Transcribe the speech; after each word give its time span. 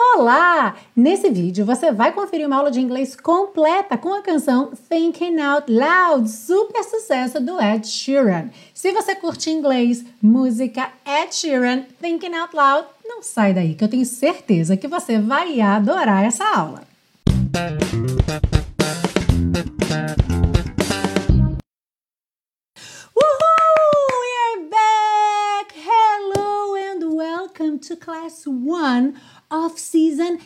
Olá! 0.00 0.76
Nesse 0.94 1.28
vídeo 1.28 1.66
você 1.66 1.90
vai 1.90 2.12
conferir 2.12 2.46
uma 2.46 2.56
aula 2.56 2.70
de 2.70 2.80
inglês 2.80 3.16
completa 3.16 3.98
com 3.98 4.14
a 4.14 4.22
canção 4.22 4.70
Thinking 4.88 5.40
Out 5.40 5.72
Loud, 5.72 6.30
super 6.30 6.84
sucesso 6.84 7.40
do 7.40 7.60
Ed 7.60 7.84
Sheeran. 7.84 8.48
Se 8.72 8.92
você 8.92 9.16
curte 9.16 9.50
inglês, 9.50 10.04
música, 10.22 10.88
Ed 11.04 11.34
Sheeran, 11.34 11.82
Thinking 12.00 12.36
Out 12.36 12.54
Loud, 12.54 12.86
não 13.04 13.24
sai 13.24 13.52
daí 13.52 13.74
que 13.74 13.82
eu 13.82 13.88
tenho 13.88 14.06
certeza 14.06 14.76
que 14.76 14.86
você 14.86 15.18
vai 15.18 15.60
adorar 15.60 16.24
essa 16.24 16.44
aula. 16.44 16.82
To 27.78 27.96
class 27.96 28.44
one 28.46 29.20
of 29.50 29.78
season 29.78 30.40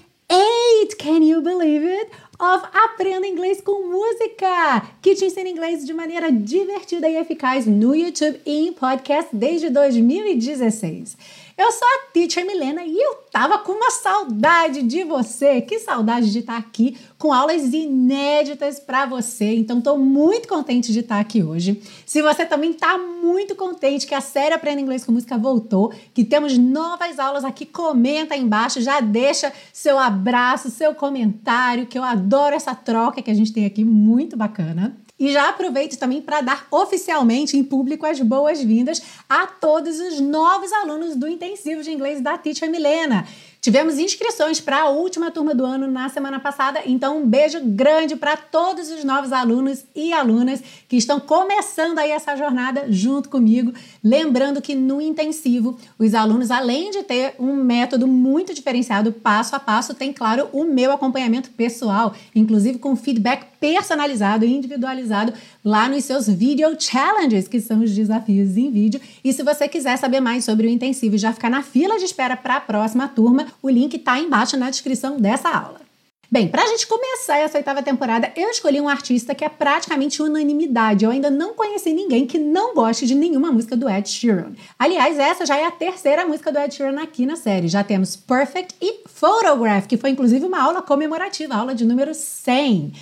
8. 0.81 0.97
Can 0.97 1.23
you 1.23 1.43
believe 1.43 1.85
it? 1.85 2.11
Of 2.41 2.67
Aprenda 2.73 3.27
Inglês 3.27 3.61
com 3.61 3.89
Música, 3.89 4.83
que 5.01 5.15
te 5.15 5.27
ensina 5.27 5.49
inglês 5.49 5.85
de 5.85 5.93
maneira 5.93 6.33
divertida 6.33 7.09
e 7.09 7.17
eficaz 7.17 7.67
no 7.67 7.95
YouTube 7.95 8.41
e 8.45 8.69
em 8.69 8.73
podcast 8.73 9.29
desde 9.37 9.69
2016. 9.71 11.17
Eu 11.57 11.71
sou 11.71 11.87
a 11.87 12.13
Teacher 12.13 12.47
Milena 12.47 12.83
e 12.83 12.99
eu 12.99 13.15
tava 13.31 13.59
com 13.59 13.73
uma 13.73 13.91
saudade 13.91 14.83
de 14.83 15.05
você. 15.05 15.61
Que 15.61 15.79
saudade 15.79 16.33
de 16.33 16.39
estar 16.39 16.57
aqui 16.57 16.97
com 17.19 17.33
aulas 17.33 17.73
inéditas 17.73 18.81
para 18.81 19.05
você. 19.07 19.55
Então 19.55 19.81
tô 19.81 19.97
muito 19.97 20.49
contente 20.49 20.93
de 20.93 21.01
estar 21.01 21.21
aqui 21.21 21.43
hoje. 21.43 21.81
Se 22.07 22.23
você 22.23 22.47
também 22.47 22.73
tá 22.73 22.97
muito 22.99 23.55
contente 23.55 24.07
que 24.07 24.15
a 24.15 24.21
série 24.21 24.55
Aprenda 24.55 24.81
Inglês 24.81 25.05
com 25.05 25.13
Música 25.13 25.37
voltou, 25.37 25.93
que 26.15 26.25
temos 26.25 26.57
novas 26.57 27.19
aulas 27.19 27.45
aqui, 27.45 27.67
comenta 27.67 28.35
aí 28.35 28.41
embaixo, 28.41 28.81
já 28.81 29.01
deixa 29.01 29.53
seu 29.73 29.99
abraço, 29.99 30.62
seu 30.71 30.95
comentário, 30.95 31.87
que 31.87 31.99
eu 31.99 32.03
adoro 32.03 32.55
essa 32.55 32.75
troca 32.75 33.23
que 33.23 33.31
a 33.31 33.35
gente 33.35 33.53
tem 33.53 33.67
aqui, 33.67 33.85
muito 33.85 34.37
bacana. 34.37 34.97
E 35.19 35.33
já 35.33 35.51
aproveito 35.51 35.97
também 35.97 36.21
para 36.21 36.41
dar 36.41 36.67
oficialmente 36.71 37.57
em 37.57 37.63
público 37.63 38.05
as 38.05 38.19
boas-vindas 38.21 39.01
a 39.29 39.47
todos 39.47 40.01
os 40.01 40.19
novos 40.21 40.73
alunos 40.73 41.15
do 41.15 41.29
intensivo 41.29 41.83
de 41.83 41.93
inglês 41.93 42.21
da 42.21 42.37
Teacher 42.37 42.69
Milena. 42.69 43.25
Tivemos 43.63 43.97
inscrições 43.97 44.61
para 44.61 44.83
a 44.83 44.89
última 44.89 45.31
turma 45.31 45.55
do 45.55 45.65
ano 45.65 45.87
na 45.87 46.09
semana 46.09 46.41
passada, 46.41 46.83
então 46.85 47.19
um 47.19 47.29
beijo 47.29 47.61
grande 47.63 48.17
para 48.17 48.37
todos 48.37 48.91
os 48.91 49.05
novos 49.05 49.33
alunos 49.33 49.85
e 49.95 50.13
alunas 50.13 50.61
que 50.89 50.97
estão 50.97 51.21
começando 51.21 52.01
aí 52.01 52.11
essa 52.11 52.35
jornada 52.35 52.87
junto 52.91 53.29
comigo. 53.29 53.73
Lembrando 54.03 54.61
que 54.61 54.75
no 54.75 55.01
intensivo, 55.01 55.79
os 55.97 56.13
alunos, 56.13 56.51
além 56.51 56.91
de 56.91 57.05
ter 57.05 57.37
um 57.39 57.55
método 57.55 58.09
muito 58.09 58.53
diferenciado 58.53 59.13
passo 59.13 59.55
a 59.55 59.61
passo, 59.61 59.95
tem, 59.95 60.13
claro, 60.13 60.49
o 60.53 60.65
meu 60.65 60.91
acompanhamento 60.91 61.49
pessoal, 61.51 62.17
inclusive 62.35 62.81
com 62.81 62.97
feedback 62.97 63.52
personalizado 63.63 64.45
e 64.45 64.53
individualizado 64.53 65.33
lá 65.65 65.89
nos 65.89 66.05
seus 66.05 66.27
video 66.27 66.75
challenges, 66.77 67.47
que 67.47 67.61
são 67.61 67.81
os 67.81 67.93
desafios 67.93 68.57
em 68.57 68.73
vídeo. 68.73 69.01
E 69.23 69.33
se 69.33 69.45
você 69.45 69.69
quiser 69.69 69.97
saber 69.99 70.19
mais 70.19 70.45
sobre 70.45 70.67
o 70.67 70.71
intensivo 70.71 71.15
e 71.15 71.19
já 71.19 71.33
ficar 71.33 71.49
na 71.49 71.63
fila 71.63 71.97
de 71.97 72.05
espera 72.05 72.37
para 72.37 72.57
a 72.57 72.61
próxima 72.61 73.07
turma, 73.07 73.47
o 73.63 73.71
link 73.71 73.95
está 73.95 74.19
embaixo 74.19 74.57
na 74.57 74.69
descrição 74.69 75.17
dessa 75.17 75.49
aula. 75.49 75.81
Bem, 76.29 76.49
para 76.49 76.63
a 76.63 76.67
gente 76.67 76.89
começar 76.89 77.39
essa 77.39 77.59
oitava 77.59 77.83
temporada, 77.83 78.33
eu 78.35 78.49
escolhi 78.49 78.81
um 78.81 78.89
artista 78.89 79.35
que 79.35 79.45
é 79.45 79.49
praticamente 79.49 80.21
unanimidade. 80.21 81.05
Eu 81.05 81.11
ainda 81.11 81.31
não 81.31 81.53
conheci 81.53 81.93
ninguém 81.93 82.27
que 82.27 82.39
não 82.39 82.75
goste 82.75 83.07
de 83.07 83.15
nenhuma 83.15 83.53
música 83.53 83.77
do 83.77 83.89
Ed 83.89 84.09
Sheeran. 84.09 84.55
Aliás, 84.77 85.19
essa 85.19 85.47
já 85.47 85.57
é 85.57 85.67
a 85.67 85.71
terceira 85.71 86.27
música 86.27 86.51
do 86.51 86.59
Ed 86.59 86.75
Sheeran 86.75 87.01
aqui 87.01 87.27
na 87.27 87.37
série. 87.37 87.69
Já 87.69 87.85
temos 87.85 88.17
Perfect 88.17 88.75
e 88.81 89.07
Photograph, 89.07 89.87
que 89.87 89.99
foi 89.99 90.11
inclusive 90.11 90.47
uma 90.47 90.61
aula 90.61 90.83
comemorativa, 90.83 91.55
aula 91.55 91.75
de 91.75 91.85
número 91.85 92.15
100. 92.15 92.93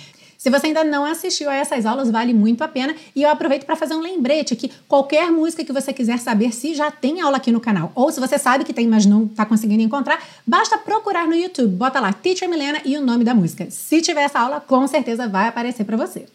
Se 0.41 0.49
você 0.49 0.65
ainda 0.65 0.83
não 0.83 1.05
assistiu 1.05 1.51
a 1.51 1.53
essas 1.53 1.85
aulas, 1.85 2.09
vale 2.09 2.33
muito 2.33 2.63
a 2.63 2.67
pena. 2.67 2.95
E 3.15 3.21
eu 3.21 3.29
aproveito 3.29 3.63
para 3.63 3.75
fazer 3.75 3.93
um 3.93 3.99
lembrete 3.99 4.55
que 4.55 4.71
qualquer 4.87 5.29
música 5.29 5.63
que 5.63 5.71
você 5.71 5.93
quiser 5.93 6.17
saber 6.17 6.51
se 6.51 6.73
já 6.73 6.89
tem 6.89 7.21
aula 7.21 7.37
aqui 7.37 7.51
no 7.51 7.59
canal, 7.59 7.91
ou 7.93 8.11
se 8.11 8.19
você 8.19 8.39
sabe 8.39 8.63
que 8.63 8.73
tem, 8.73 8.87
mas 8.87 9.05
não 9.05 9.25
está 9.25 9.45
conseguindo 9.45 9.83
encontrar, 9.83 10.19
basta 10.43 10.79
procurar 10.79 11.27
no 11.27 11.35
YouTube. 11.35 11.75
Bota 11.75 11.99
lá 11.99 12.11
Teacher 12.11 12.49
Milena 12.49 12.81
e 12.83 12.97
o 12.97 13.05
nome 13.05 13.23
da 13.23 13.35
música. 13.35 13.69
Se 13.69 14.01
tiver 14.01 14.23
essa 14.23 14.39
aula, 14.39 14.59
com 14.59 14.87
certeza 14.87 15.27
vai 15.27 15.47
aparecer 15.47 15.83
para 15.83 15.95
você. 15.95 16.25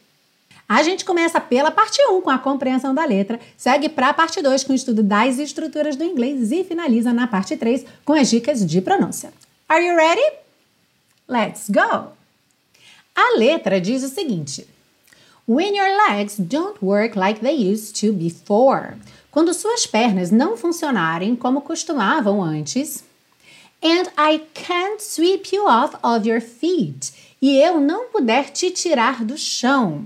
A 0.69 0.85
gente 0.85 1.05
começa 1.05 1.41
pela 1.41 1.73
parte 1.73 2.01
1 2.01 2.21
com 2.21 2.31
a 2.31 2.39
compreensão 2.39 2.95
da 2.95 3.05
letra, 3.05 3.41
segue 3.57 3.89
para 3.89 4.11
a 4.11 4.15
parte 4.15 4.41
2 4.41 4.63
com 4.63 4.73
o 4.73 4.77
estudo 4.77 5.03
das 5.03 5.41
estruturas 5.41 5.97
do 5.97 6.05
inglês 6.05 6.53
e 6.53 6.63
finaliza 6.63 7.13
na 7.13 7.27
parte 7.27 7.57
3 7.57 7.85
com 8.05 8.13
as 8.13 8.31
dicas 8.31 8.65
de 8.65 8.81
pronúncia. 8.81 9.33
Are 9.69 9.85
you 9.85 9.97
ready? 9.97 10.37
Let's 11.29 11.69
go! 11.69 12.16
A 13.17 13.39
letra 13.39 13.81
diz 13.81 14.05
o 14.05 14.09
seguinte: 14.09 14.67
When 15.49 15.75
your 15.75 15.89
legs 16.09 16.37
don't 16.39 16.77
work 16.83 17.19
like 17.19 17.41
they 17.41 17.73
used 17.73 17.99
to 18.01 18.13
before. 18.13 18.95
Quando 19.31 19.55
suas 19.55 19.87
pernas 19.87 20.31
não 20.31 20.57
funcionarem 20.57 21.35
como 21.35 21.63
costumavam 21.63 22.43
antes. 22.43 23.03
And 23.83 24.09
I 24.19 24.43
can't 24.55 25.03
sweep 25.03 25.55
you 25.55 25.67
off 25.67 25.97
of 26.03 26.29
your 26.29 26.41
feet. 26.41 27.13
E 27.41 27.57
eu 27.57 27.81
não 27.81 28.09
puder 28.09 28.51
te 28.51 28.71
tirar 28.71 29.25
do 29.25 29.39
chão. 29.39 30.05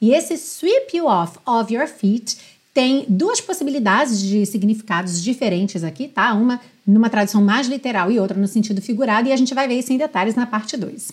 E 0.00 0.12
esse 0.12 0.36
sweep 0.36 0.96
you 0.96 1.06
off 1.06 1.38
of 1.46 1.72
your 1.72 1.86
feet 1.86 2.38
tem 2.72 3.04
duas 3.08 3.40
possibilidades 3.40 4.20
de 4.20 4.46
significados 4.46 5.22
diferentes 5.22 5.84
aqui, 5.84 6.08
tá? 6.08 6.32
Uma 6.32 6.60
numa 6.86 7.10
tradução 7.10 7.42
mais 7.42 7.68
literal 7.68 8.10
e 8.10 8.18
outra 8.18 8.36
no 8.36 8.48
sentido 8.48 8.82
figurado, 8.82 9.28
e 9.28 9.32
a 9.32 9.36
gente 9.36 9.54
vai 9.54 9.68
ver 9.68 9.78
isso 9.78 9.92
em 9.92 9.98
detalhes 9.98 10.34
na 10.34 10.46
parte 10.46 10.76
2. 10.76 11.12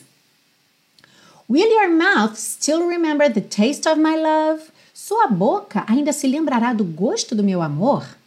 Will 1.50 1.72
your 1.72 1.90
mouth 1.90 2.38
still 2.38 2.85
remember 2.85 3.30
the 3.30 3.40
taste 3.40 3.88
of 3.88 3.97
my 3.97 4.18
love? 4.18 4.69
Sua 4.94 5.28
boca 5.28 5.85
ainda 5.88 6.12
se 6.12 6.28
lembrará 6.28 6.74
do 6.74 6.84
gosto 6.84 7.34
do 7.34 7.41
meu 7.41 7.62
amor? 7.62 8.18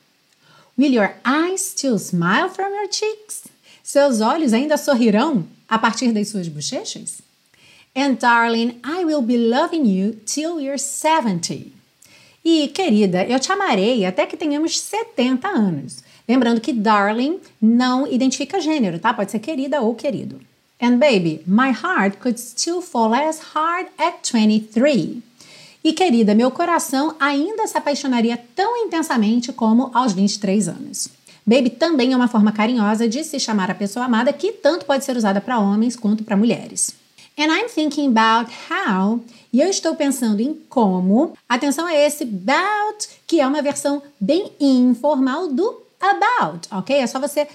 Will 0.78 0.90
your 0.90 1.14
eyes 1.22 1.60
still 1.60 1.98
smile 1.98 2.48
from 2.48 2.72
your 2.72 2.88
cheeks? 2.88 3.42
Seus 3.82 4.22
olhos 4.22 4.54
ainda 4.54 4.78
sorrirão 4.78 5.44
a 5.68 5.78
partir 5.78 6.12
das 6.12 6.28
suas 6.28 6.48
bochechas? 6.48 7.20
And 7.94 8.14
darling, 8.14 8.80
I 8.82 9.04
will 9.04 9.20
be 9.20 9.36
loving 9.36 9.84
you 9.84 10.14
till 10.24 10.58
you're 10.58 10.78
70. 10.78 11.72
E 12.42 12.68
querida, 12.68 13.26
eu 13.26 13.38
te 13.38 13.52
amarei 13.52 14.06
até 14.06 14.24
que 14.24 14.36
tenhamos 14.36 14.80
70 14.80 15.46
anos. 15.46 16.02
Lembrando 16.26 16.62
que 16.62 16.72
darling 16.72 17.38
não 17.60 18.06
identifica 18.06 18.62
gênero, 18.62 18.98
tá? 18.98 19.12
Pode 19.12 19.30
ser 19.30 19.40
querida 19.40 19.82
ou 19.82 19.94
querido. 19.94 20.40
And 20.80 20.96
baby, 20.98 21.42
my 21.46 21.72
heart 21.72 22.18
could 22.20 22.40
still 22.40 22.80
fall 22.80 23.12
as 23.12 23.38
hard 23.54 23.88
at 23.98 24.30
23. 24.32 25.22
E 25.84 25.92
querida, 25.92 26.34
meu 26.34 26.50
coração 26.50 27.14
ainda 27.20 27.66
se 27.66 27.76
apaixonaria 27.76 28.38
tão 28.56 28.76
intensamente 28.78 29.52
como 29.52 29.90
aos 29.92 30.12
23 30.12 30.68
anos. 30.68 31.08
Baby 31.44 31.70
também 31.70 32.12
é 32.12 32.16
uma 32.16 32.28
forma 32.28 32.52
carinhosa 32.52 33.08
de 33.08 33.24
se 33.24 33.38
chamar 33.38 33.70
a 33.70 33.74
pessoa 33.74 34.06
amada 34.06 34.32
que 34.32 34.52
tanto 34.52 34.86
pode 34.86 35.04
ser 35.04 35.16
usada 35.16 35.40
para 35.40 35.58
homens 35.58 35.96
quanto 35.96 36.24
para 36.24 36.36
mulheres. 36.36 36.94
And 37.38 37.46
I'm 37.46 37.68
thinking 37.68 38.08
about 38.08 38.50
how, 38.70 39.20
e 39.52 39.60
eu 39.60 39.68
estou 39.68 39.94
pensando 39.94 40.40
em 40.40 40.54
como, 40.68 41.32
atenção 41.48 41.86
a 41.86 41.94
esse 41.94 42.24
about, 42.24 43.08
que 43.26 43.40
é 43.40 43.46
uma 43.46 43.62
versão 43.62 44.02
bem 44.18 44.52
informal 44.60 45.48
do 45.48 45.82
about, 46.00 46.68
ok? 46.70 46.96
É 46.96 47.06
só 47.06 47.18
você 47.18 47.46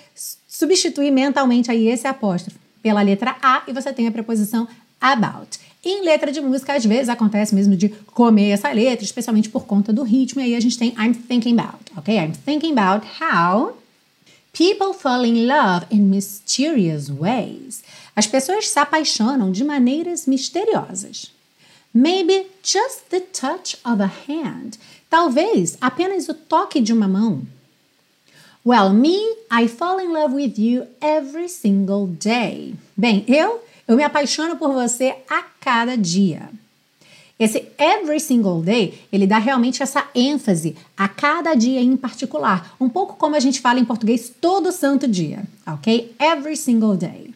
substituir 0.48 1.12
mentalmente 1.12 1.70
aí 1.70 1.88
esse 1.88 2.08
apóstrofo 2.08 2.65
pela 2.86 3.02
letra 3.02 3.36
A 3.42 3.64
e 3.68 3.74
você 3.74 3.92
tem 3.92 4.08
a 4.08 4.12
preposição 4.12 4.68
about. 5.02 5.58
Em 5.84 6.06
letra 6.06 6.32
de 6.32 6.40
música, 6.40 6.76
às 6.76 6.86
vezes 6.86 7.10
acontece 7.10 7.56
mesmo 7.56 7.76
de 7.76 7.90
comer 7.90 8.52
essa 8.52 8.72
letra, 8.72 9.04
especialmente 9.04 9.50
por 9.50 9.66
conta 9.66 9.92
do 9.92 10.04
ritmo, 10.04 10.40
e 10.40 10.44
aí 10.44 10.56
a 10.56 10.60
gente 10.60 10.78
tem 10.78 10.90
I'm 10.90 11.16
thinking 11.16 11.60
about, 11.60 11.84
ok? 11.98 12.16
I'm 12.16 12.34
thinking 12.34 12.78
about 12.78 13.04
how 13.20 13.76
people 14.54 14.94
fall 14.94 15.26
in 15.26 15.48
love 15.48 15.88
in 15.90 16.02
mysterious 16.02 17.10
ways. 17.10 17.84
As 18.16 18.28
pessoas 18.28 18.68
se 18.68 18.78
apaixonam 18.78 19.52
de 19.52 19.64
maneiras 19.64 20.28
misteriosas. 20.28 21.32
Maybe 21.92 22.46
just 22.62 23.10
the 23.10 23.22
touch 23.22 23.80
of 23.84 24.00
a 24.00 24.12
hand. 24.28 24.78
Talvez 25.10 25.76
apenas 25.82 26.30
o 26.30 26.36
toque 26.36 26.80
de 26.80 26.94
uma 26.94 27.08
mão. 27.08 27.48
Well, 28.64 28.92
me, 28.94 29.18
I 29.58 29.70
fall 29.70 30.00
in 30.00 30.12
love 30.12 30.34
with 30.34 30.60
you 30.60 30.86
every 31.00 31.48
single 31.48 32.08
day. 32.08 32.76
Bem, 32.98 33.24
eu, 33.26 33.64
eu 33.88 33.96
me 33.96 34.04
apaixono 34.04 34.58
por 34.58 34.74
você 34.74 35.16
a 35.30 35.44
cada 35.62 35.96
dia. 35.96 36.50
Esse 37.40 37.66
every 37.78 38.20
single 38.20 38.62
day, 38.62 39.00
ele 39.14 39.26
dá 39.26 39.38
realmente 39.38 39.82
essa 39.82 40.04
ênfase 40.14 40.76
a 40.98 41.08
cada 41.08 41.56
dia 41.56 41.80
em 41.80 41.96
particular, 41.96 42.76
um 42.82 42.90
pouco 42.90 43.16
como 43.16 43.38
a 43.38 43.40
gente 43.40 43.62
fala 43.62 43.80
em 43.80 43.86
português 43.86 44.30
todo 44.42 44.74
santo 44.74 45.08
dia, 45.08 45.44
ok? 45.66 46.14
Every 46.20 46.58
single 46.58 46.98
day. 46.98 47.34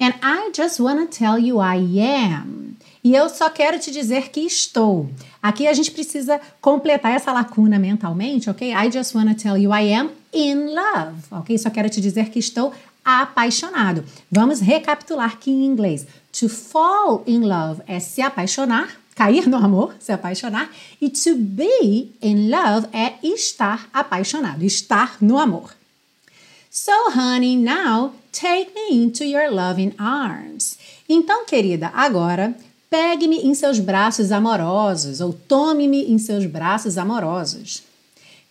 And 0.00 0.14
I 0.22 0.52
just 0.56 0.80
wanna 0.80 1.06
tell 1.06 1.38
you 1.38 1.58
I 1.60 2.00
am. 2.00 2.76
E 3.04 3.14
eu 3.14 3.28
só 3.28 3.50
quero 3.50 3.78
te 3.78 3.90
dizer 3.90 4.30
que 4.30 4.40
estou. 4.40 5.10
Aqui 5.42 5.66
a 5.66 5.74
gente 5.74 5.90
precisa 5.90 6.40
completar 6.62 7.12
essa 7.12 7.30
lacuna 7.30 7.78
mentalmente, 7.78 8.48
ok? 8.48 8.72
I 8.72 8.90
just 8.90 9.14
wanna 9.14 9.34
tell 9.34 9.58
you 9.58 9.70
I 9.74 9.92
am 9.92 10.10
in 10.32 10.74
love, 10.74 11.22
ok? 11.30 11.58
Só 11.58 11.70
quero 11.70 11.88
te 11.88 12.00
dizer 12.00 12.30
que 12.30 12.38
estou 12.38 12.72
apaixonado. 13.04 14.04
Vamos 14.30 14.60
recapitular 14.60 15.32
aqui 15.32 15.50
em 15.50 15.64
inglês. 15.64 16.06
To 16.40 16.48
fall 16.48 17.22
in 17.26 17.40
love 17.40 17.82
é 17.86 18.00
se 18.00 18.20
apaixonar, 18.20 18.96
cair 19.14 19.48
no 19.48 19.56
amor, 19.56 19.94
se 19.98 20.12
apaixonar, 20.12 20.70
e 21.00 21.08
to 21.08 21.36
be 21.36 22.10
in 22.20 22.50
love 22.50 22.88
é 22.92 23.14
estar 23.22 23.88
apaixonado, 23.92 24.64
estar 24.64 25.16
no 25.20 25.38
amor. 25.38 25.74
So, 26.70 26.92
honey, 27.14 27.56
now 27.56 28.12
take 28.32 28.72
me 28.74 29.02
into 29.02 29.24
your 29.24 29.50
loving 29.50 29.94
arms. 29.98 30.76
Então, 31.08 31.46
querida, 31.46 31.90
agora 31.94 32.54
pegue-me 32.90 33.38
em 33.38 33.54
seus 33.54 33.78
braços 33.78 34.30
amorosos 34.30 35.20
ou 35.20 35.32
tome-me 35.32 36.10
em 36.10 36.18
seus 36.18 36.44
braços 36.44 36.98
amorosos. 36.98 37.82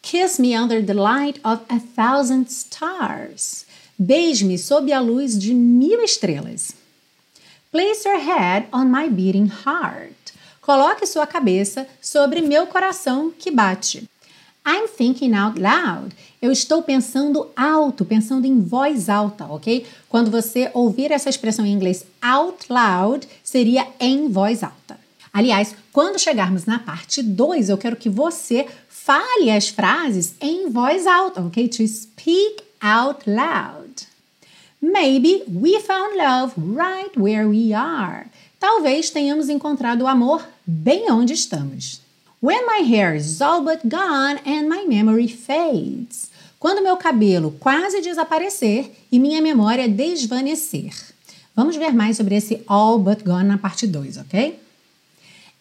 Kiss 0.06 0.38
me 0.38 0.54
under 0.54 0.84
the 0.84 0.94
light 0.94 1.40
of 1.44 1.62
a 1.68 1.80
thousand 1.80 2.52
stars. 2.52 3.66
Beije-me 4.00 4.56
sob 4.56 4.92
a 4.92 5.00
luz 5.00 5.36
de 5.36 5.52
mil 5.52 6.00
estrelas. 6.04 6.75
Place 7.72 8.06
your 8.06 8.19
head 8.19 8.68
on 8.72 8.92
my 8.92 9.10
beating 9.10 9.48
heart. 9.48 10.31
Coloque 10.62 11.07
sua 11.07 11.25
cabeça 11.25 11.88
sobre 12.00 12.40
meu 12.42 12.68
coração 12.68 13.31
que 13.31 13.50
bate. 13.50 14.07
I'm 14.63 14.88
thinking 14.88 15.34
out 15.34 15.60
loud. 15.60 16.16
Eu 16.40 16.51
estou 16.51 16.84
pensando 16.84 17.50
alto, 17.56 18.06
pensando 18.06 18.46
em 18.46 18.62
voz 18.62 19.10
alta, 19.10 19.46
ok? 19.46 19.88
Quando 20.08 20.30
você 20.30 20.69
ouvir 20.75 21.12
essa 21.12 21.30
expressão 21.30 21.66
em 21.66 21.74
inglês 21.74 22.06
out 22.22 22.68
loud, 22.69 23.28
seria 23.44 23.88
em 24.00 24.30
voz 24.30 24.62
alta. 24.62 25.00
Aliás, 25.36 25.76
quando 25.92 26.18
chegarmos 26.18 26.64
na 26.64 26.80
parte 26.80 27.22
2, 27.22 27.68
eu 27.68 27.78
quero 27.78 27.98
que 27.98 28.08
você 28.10 28.66
fale 28.88 29.52
as 29.52 29.68
frases 29.68 30.34
em 30.40 30.70
voz 30.70 31.06
alta, 31.06 31.42
ok? 31.42 31.68
To 31.68 31.86
speak 31.86 32.64
out 32.82 33.30
loud. 33.30 34.08
Maybe 34.82 35.44
we 35.54 35.78
found 35.82 36.16
love 36.16 36.54
right 36.58 37.20
where 37.20 37.50
we 37.50 37.74
are. 37.74 38.28
Talvez 38.62 39.10
tenhamos 39.10 39.50
encontrado 39.50 40.04
o 40.04 40.08
amor 40.08 40.48
bem 40.66 41.12
onde 41.12 41.34
estamos. 41.34 42.00
When 42.42 42.66
my 42.66 42.90
hair 42.90 43.14
is 43.14 43.42
all 43.42 43.62
but 43.62 43.82
gone 43.84 44.40
and 44.46 44.70
my 44.70 44.86
memory 44.88 45.28
fades. 45.28 46.32
Quando 46.58 46.82
meu 46.82 46.96
cabelo 46.96 47.52
quase 47.60 48.00
desaparecer 48.00 48.90
e 49.12 49.20
minha 49.20 49.42
memória 49.42 49.90
desvanecer. 49.90 50.94
Vamos 51.54 51.76
ver 51.76 51.94
mais 51.94 52.16
sobre 52.16 52.36
esse 52.36 52.64
all 52.68 52.98
but 52.98 53.22
gone 53.26 53.50
na 53.50 53.58
parte 53.58 53.86
2, 53.86 54.16
ok? 54.20 54.64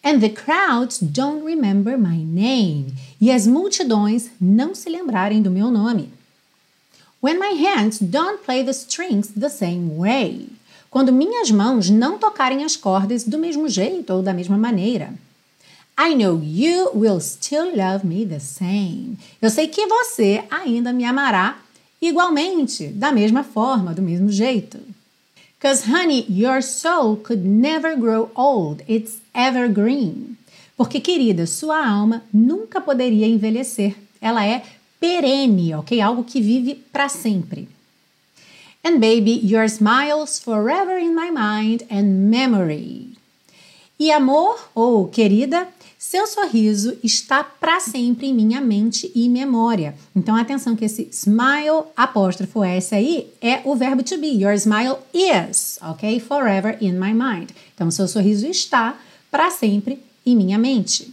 And 0.05 0.21
the 0.21 0.29
crowds 0.29 0.99
don't 0.99 1.43
remember 1.43 1.97
my 1.97 2.23
name. 2.23 2.93
E 3.19 3.31
as 3.31 3.47
multidões 3.47 4.29
não 4.39 4.75
se 4.75 4.87
lembrarem 4.87 5.41
do 5.41 5.49
meu 5.49 5.71
nome. 5.71 6.11
When 7.19 7.39
my 7.39 7.55
hands 7.55 7.97
don't 7.99 8.43
play 8.45 8.63
the 8.63 8.69
strings 8.69 9.29
the 9.29 9.49
same 9.49 9.97
way. 9.97 10.47
Quando 10.91 11.11
minhas 11.11 11.49
mãos 11.49 11.89
não 11.89 12.19
tocarem 12.19 12.63
as 12.63 12.75
cordas 12.75 13.23
do 13.23 13.39
mesmo 13.39 13.67
jeito 13.67 14.13
ou 14.13 14.21
da 14.21 14.31
mesma 14.31 14.59
maneira. 14.59 15.11
I 15.97 16.13
know 16.13 16.39
you 16.39 16.91
will 16.93 17.19
still 17.19 17.75
love 17.75 18.05
me 18.05 18.27
the 18.27 18.39
same. 18.39 19.17
Eu 19.41 19.49
sei 19.49 19.67
que 19.67 19.87
você 19.87 20.43
ainda 20.51 20.93
me 20.93 21.03
amará 21.03 21.57
igualmente, 21.99 22.89
da 22.89 23.11
mesma 23.11 23.43
forma, 23.43 23.91
do 23.91 24.03
mesmo 24.03 24.31
jeito. 24.31 24.77
Cause 25.65 25.85
honey, 25.85 26.27
your 26.29 26.61
soul 26.61 27.15
could 27.15 27.43
never 27.43 27.95
grow 27.95 28.29
old. 28.35 28.83
It's 28.87 29.19
evergreen. 29.33 30.37
Porque 30.77 30.99
querida, 30.99 31.47
sua 31.47 31.83
alma 31.83 32.21
nunca 32.31 32.79
poderia 32.79 33.25
envelhecer. 33.25 33.95
Ela 34.21 34.45
é 34.45 34.61
perene, 34.99 35.73
ok? 35.73 35.99
Algo 35.99 36.23
que 36.23 36.39
vive 36.39 36.75
para 36.91 37.09
sempre. 37.09 37.67
And 38.83 38.99
baby, 38.99 39.39
your 39.43 39.63
smiles 39.67 40.37
forever 40.37 40.99
in 40.99 41.15
my 41.15 41.31
mind 41.31 41.81
and 41.89 42.29
memory. 42.29 43.17
E 43.97 44.11
amor, 44.11 44.69
ou 44.75 45.07
querida, 45.07 45.67
seu 46.07 46.27
sorriso 46.27 46.95
está 47.03 47.43
para 47.43 47.79
sempre 47.79 48.27
em 48.27 48.33
minha 48.33 48.61
mente 48.61 49.11
e 49.15 49.27
memória. 49.27 49.95
Então, 50.15 50.35
atenção 50.35 50.75
que 50.75 50.85
esse 50.85 51.09
smile, 51.11 51.85
apóstrofo 51.97 52.63
S 52.63 52.93
aí, 52.93 53.33
é 53.41 53.61
o 53.65 53.75
verbo 53.75 54.03
to 54.03 54.15
be. 54.19 54.27
Your 54.27 54.53
smile 54.53 54.97
is, 55.11 55.79
ok? 55.81 56.19
Forever 56.19 56.77
in 56.79 56.91
my 56.99 57.11
mind. 57.11 57.49
Então, 57.73 57.89
seu 57.89 58.07
sorriso 58.07 58.45
está 58.45 58.95
para 59.31 59.49
sempre 59.49 59.99
em 60.23 60.35
minha 60.35 60.59
mente. 60.59 61.11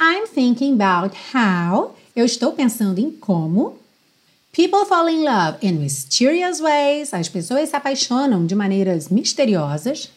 I'm 0.00 0.26
thinking 0.26 0.74
about 0.74 1.16
how. 1.32 1.96
Eu 2.16 2.26
estou 2.26 2.52
pensando 2.54 2.98
em 2.98 3.12
como. 3.12 3.78
People 4.52 4.84
fall 4.84 5.08
in 5.08 5.22
love 5.22 5.58
in 5.62 5.74
mysterious 5.74 6.58
ways. 6.58 7.14
As 7.14 7.28
pessoas 7.28 7.68
se 7.68 7.76
apaixonam 7.76 8.46
de 8.46 8.54
maneiras 8.56 9.08
misteriosas. 9.08 10.10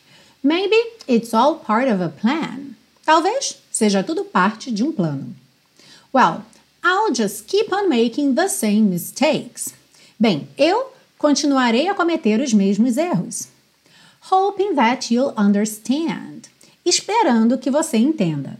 Maybe 0.44 0.76
it's 1.08 1.36
all 1.36 1.58
part 1.58 1.88
of 1.88 2.02
a 2.04 2.10
plan. 2.10 2.79
Talvez 3.10 3.58
seja 3.72 4.04
tudo 4.04 4.24
parte 4.24 4.70
de 4.70 4.84
um 4.84 4.92
plano. 4.92 5.36
Well, 6.14 6.44
I'll 6.86 7.12
just 7.12 7.46
keep 7.48 7.74
on 7.74 7.90
making 7.90 8.36
the 8.36 8.48
same 8.48 8.84
mistakes. 8.84 9.74
Bem, 10.20 10.48
eu 10.56 10.94
continuarei 11.18 11.88
a 11.88 11.96
cometer 11.96 12.40
os 12.40 12.54
mesmos 12.54 12.98
erros. 12.98 13.48
Hoping 14.30 14.76
that 14.76 15.12
you'll 15.12 15.34
understand. 15.36 16.50
Esperando 16.86 17.58
que 17.58 17.72
você 17.72 17.98
entenda. 17.98 18.60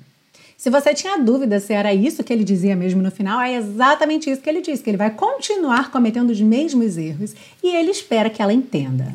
Se 0.58 0.72
você 0.72 0.96
tinha 0.96 1.20
dúvida 1.20 1.60
se 1.60 1.72
era 1.72 1.94
isso 1.94 2.24
que 2.24 2.34
ele 2.34 2.44
dizia 2.44 2.76
mesmo 2.76 3.04
no 3.04 3.12
final, 3.12 3.40
é 3.42 3.54
exatamente 3.54 4.32
isso 4.32 4.42
que 4.42 4.50
ele 4.50 4.62
diz, 4.62 4.82
que 4.82 4.90
ele 4.90 4.98
vai 4.98 5.12
continuar 5.12 5.92
cometendo 5.92 6.32
os 6.32 6.42
mesmos 6.42 6.98
erros 6.98 7.36
e 7.62 7.68
ele 7.76 7.92
espera 7.92 8.32
que 8.32 8.42
ela 8.42 8.52
entenda. 8.52 9.14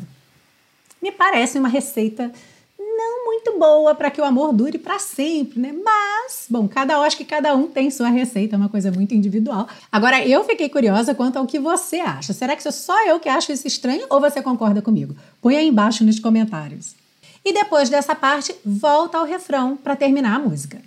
Me 1.01 1.11
parece 1.11 1.59
uma 1.59 1.67
receita 1.67 2.31
muito 3.25 3.57
boa 3.57 3.95
para 3.95 4.11
que 4.11 4.21
o 4.21 4.23
amor 4.23 4.53
dure 4.53 4.77
para 4.77 4.99
sempre, 4.99 5.59
né? 5.59 5.73
Mas, 5.73 6.45
bom, 6.47 6.67
cada 6.67 6.99
acho 6.99 7.17
que 7.17 7.25
cada 7.25 7.55
um 7.55 7.67
tem 7.67 7.89
sua 7.89 8.09
receita, 8.09 8.55
é 8.55 8.57
uma 8.57 8.69
coisa 8.69 8.91
muito 8.91 9.13
individual. 9.15 9.67
Agora, 9.91 10.25
eu 10.25 10.43
fiquei 10.43 10.69
curiosa 10.69 11.15
quanto 11.15 11.37
ao 11.37 11.47
que 11.47 11.59
você 11.59 11.97
acha. 11.97 12.31
Será 12.31 12.55
que 12.55 12.63
sou 12.63 12.71
só 12.71 13.05
eu 13.07 13.19
que 13.19 13.27
acho 13.27 13.51
isso 13.51 13.67
estranho 13.67 14.05
ou 14.09 14.21
você 14.21 14.41
concorda 14.41 14.81
comigo? 14.81 15.15
Põe 15.41 15.57
aí 15.57 15.67
embaixo 15.67 16.05
nos 16.05 16.19
comentários. 16.19 16.95
E 17.43 17.51
depois 17.51 17.89
dessa 17.89 18.15
parte, 18.15 18.55
volta 18.63 19.17
ao 19.17 19.25
refrão 19.25 19.75
para 19.75 19.95
terminar 19.95 20.35
a 20.35 20.39
música. 20.39 20.81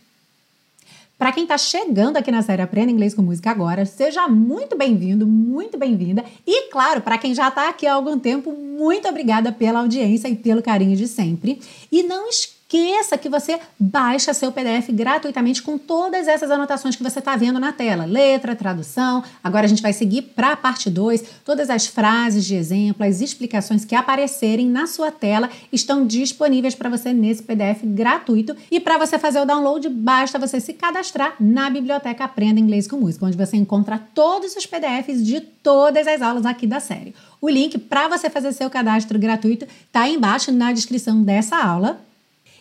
Para 1.18 1.32
quem 1.32 1.42
está 1.42 1.58
chegando 1.58 2.16
aqui 2.16 2.30
na 2.30 2.42
série 2.42 2.62
Aprenda 2.62 2.92
Inglês 2.92 3.12
com 3.12 3.22
Música 3.22 3.50
agora, 3.50 3.84
seja 3.84 4.28
muito 4.28 4.76
bem-vindo, 4.78 5.26
muito 5.26 5.76
bem-vinda. 5.76 6.24
E, 6.46 6.70
claro, 6.70 7.00
para 7.00 7.18
quem 7.18 7.34
já 7.34 7.48
está 7.48 7.68
aqui 7.68 7.88
há 7.88 7.94
algum 7.94 8.16
tempo, 8.16 8.52
muito 8.52 9.08
obrigada 9.08 9.50
pela 9.50 9.80
audiência 9.80 10.28
e 10.28 10.36
pelo 10.36 10.62
carinho 10.62 10.94
de 10.96 11.08
sempre. 11.08 11.60
E 11.90 12.04
não 12.04 12.28
esqueça 12.28 12.57
esqueça 12.68 13.16
que 13.16 13.30
você 13.30 13.58
baixa 13.80 14.34
seu 14.34 14.52
PDF 14.52 14.90
gratuitamente 14.90 15.62
com 15.62 15.78
todas 15.78 16.28
essas 16.28 16.50
anotações 16.50 16.94
que 16.94 17.02
você 17.02 17.18
está 17.18 17.34
vendo 17.34 17.58
na 17.58 17.72
tela. 17.72 18.04
Letra, 18.04 18.54
tradução. 18.54 19.24
Agora 19.42 19.64
a 19.64 19.68
gente 19.68 19.80
vai 19.80 19.94
seguir 19.94 20.22
para 20.22 20.52
a 20.52 20.56
parte 20.56 20.90
2. 20.90 21.24
Todas 21.44 21.70
as 21.70 21.86
frases 21.86 22.44
de 22.44 22.54
exemplo, 22.54 23.06
as 23.06 23.22
explicações 23.22 23.86
que 23.86 23.94
aparecerem 23.94 24.68
na 24.68 24.86
sua 24.86 25.10
tela 25.10 25.48
estão 25.72 26.06
disponíveis 26.06 26.74
para 26.74 26.90
você 26.90 27.14
nesse 27.14 27.42
PDF 27.42 27.82
gratuito. 27.84 28.54
E 28.70 28.78
para 28.78 28.98
você 28.98 29.18
fazer 29.18 29.40
o 29.40 29.46
download, 29.46 29.88
basta 29.88 30.38
você 30.38 30.60
se 30.60 30.74
cadastrar 30.74 31.36
na 31.40 31.70
biblioteca 31.70 32.24
Aprenda 32.24 32.60
Inglês 32.60 32.86
com 32.86 32.98
Música, 32.98 33.24
onde 33.24 33.36
você 33.36 33.56
encontra 33.56 33.98
todos 34.14 34.54
os 34.54 34.66
PDFs 34.66 35.24
de 35.24 35.40
todas 35.40 36.06
as 36.06 36.20
aulas 36.20 36.44
aqui 36.44 36.66
da 36.66 36.80
série. 36.80 37.14
O 37.40 37.48
link 37.48 37.78
para 37.78 38.08
você 38.08 38.28
fazer 38.28 38.52
seu 38.52 38.68
cadastro 38.68 39.18
gratuito 39.18 39.66
está 39.86 40.06
embaixo 40.06 40.52
na 40.52 40.70
descrição 40.70 41.22
dessa 41.22 41.56
aula. 41.56 42.07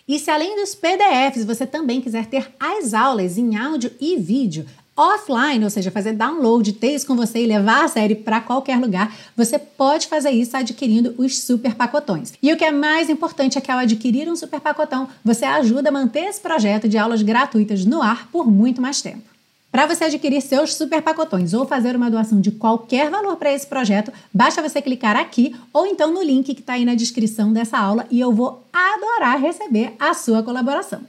E 0.08 0.18
se 0.18 0.32
além 0.32 0.56
dos 0.56 0.74
PDFs 0.74 1.44
você 1.44 1.68
também 1.68 2.00
quiser 2.00 2.28
ter 2.28 2.50
as 2.58 2.94
aulas 2.94 3.38
em 3.38 3.58
áudio 3.58 3.92
e 4.00 4.16
vídeo, 4.16 4.66
offline, 4.96 5.64
ou 5.64 5.70
seja, 5.70 5.92
fazer 5.92 6.14
download, 6.14 6.72
ter 6.74 6.96
isso 6.96 7.06
com 7.06 7.16
você 7.16 7.44
e 7.44 7.46
levar 7.46 7.84
a 7.84 7.88
série 7.90 8.16
para 8.16 8.40
qualquer 8.40 8.80
lugar, 8.80 9.14
você 9.36 9.60
pode 9.60 10.08
fazer 10.08 10.32
isso 10.32 10.56
adquirindo 10.56 11.14
os 11.18 11.40
super 11.40 11.76
pacotões. 11.76 12.34
E 12.42 12.54
o 12.54 12.58
que 12.58 12.64
é 12.64 12.72
mais 12.72 13.10
importante 13.10 13.58
é 13.58 13.62
que 13.62 13.70
ao 13.70 13.80
adquirir 13.80 14.30
um 14.30 14.36
super 14.36 14.62
pacotão, 14.62 15.10
você 15.24 15.44
ajuda 15.44 15.90
a 15.90 15.92
manter 15.92 16.24
esse 16.24 16.40
projeto 16.40 16.88
de 16.88 16.98
aulas 16.98 17.22
gratuitas 17.22 17.84
no 17.84 18.02
ar 18.02 18.30
por 18.32 18.50
muito 18.50 18.82
mais 18.82 19.02
tempo. 19.02 19.37
Para 19.78 19.94
você 19.94 20.06
adquirir 20.06 20.42
seus 20.42 20.74
super 20.74 21.04
pacotões 21.04 21.54
ou 21.54 21.64
fazer 21.64 21.96
uma 21.96 22.10
doação 22.10 22.42
de 22.42 22.50
qualquer 22.50 23.12
valor 23.12 23.36
para 23.36 23.54
esse 23.54 23.68
projeto, 23.68 24.12
basta 24.34 24.60
você 24.60 24.82
clicar 24.82 25.16
aqui 25.16 25.56
ou 25.72 25.86
então 25.86 26.12
no 26.12 26.24
link 26.24 26.56
que 26.56 26.62
está 26.62 26.74
aí 26.74 26.84
na 26.84 26.96
descrição 26.96 27.54
dessa 27.54 27.78
aula 27.78 28.08
e 28.10 28.20
eu 28.20 28.32
vou 28.32 28.64
adorar 28.74 29.40
receber 29.40 29.94
a 30.00 30.16
sua 30.16 30.42
colaboração. 30.42 31.02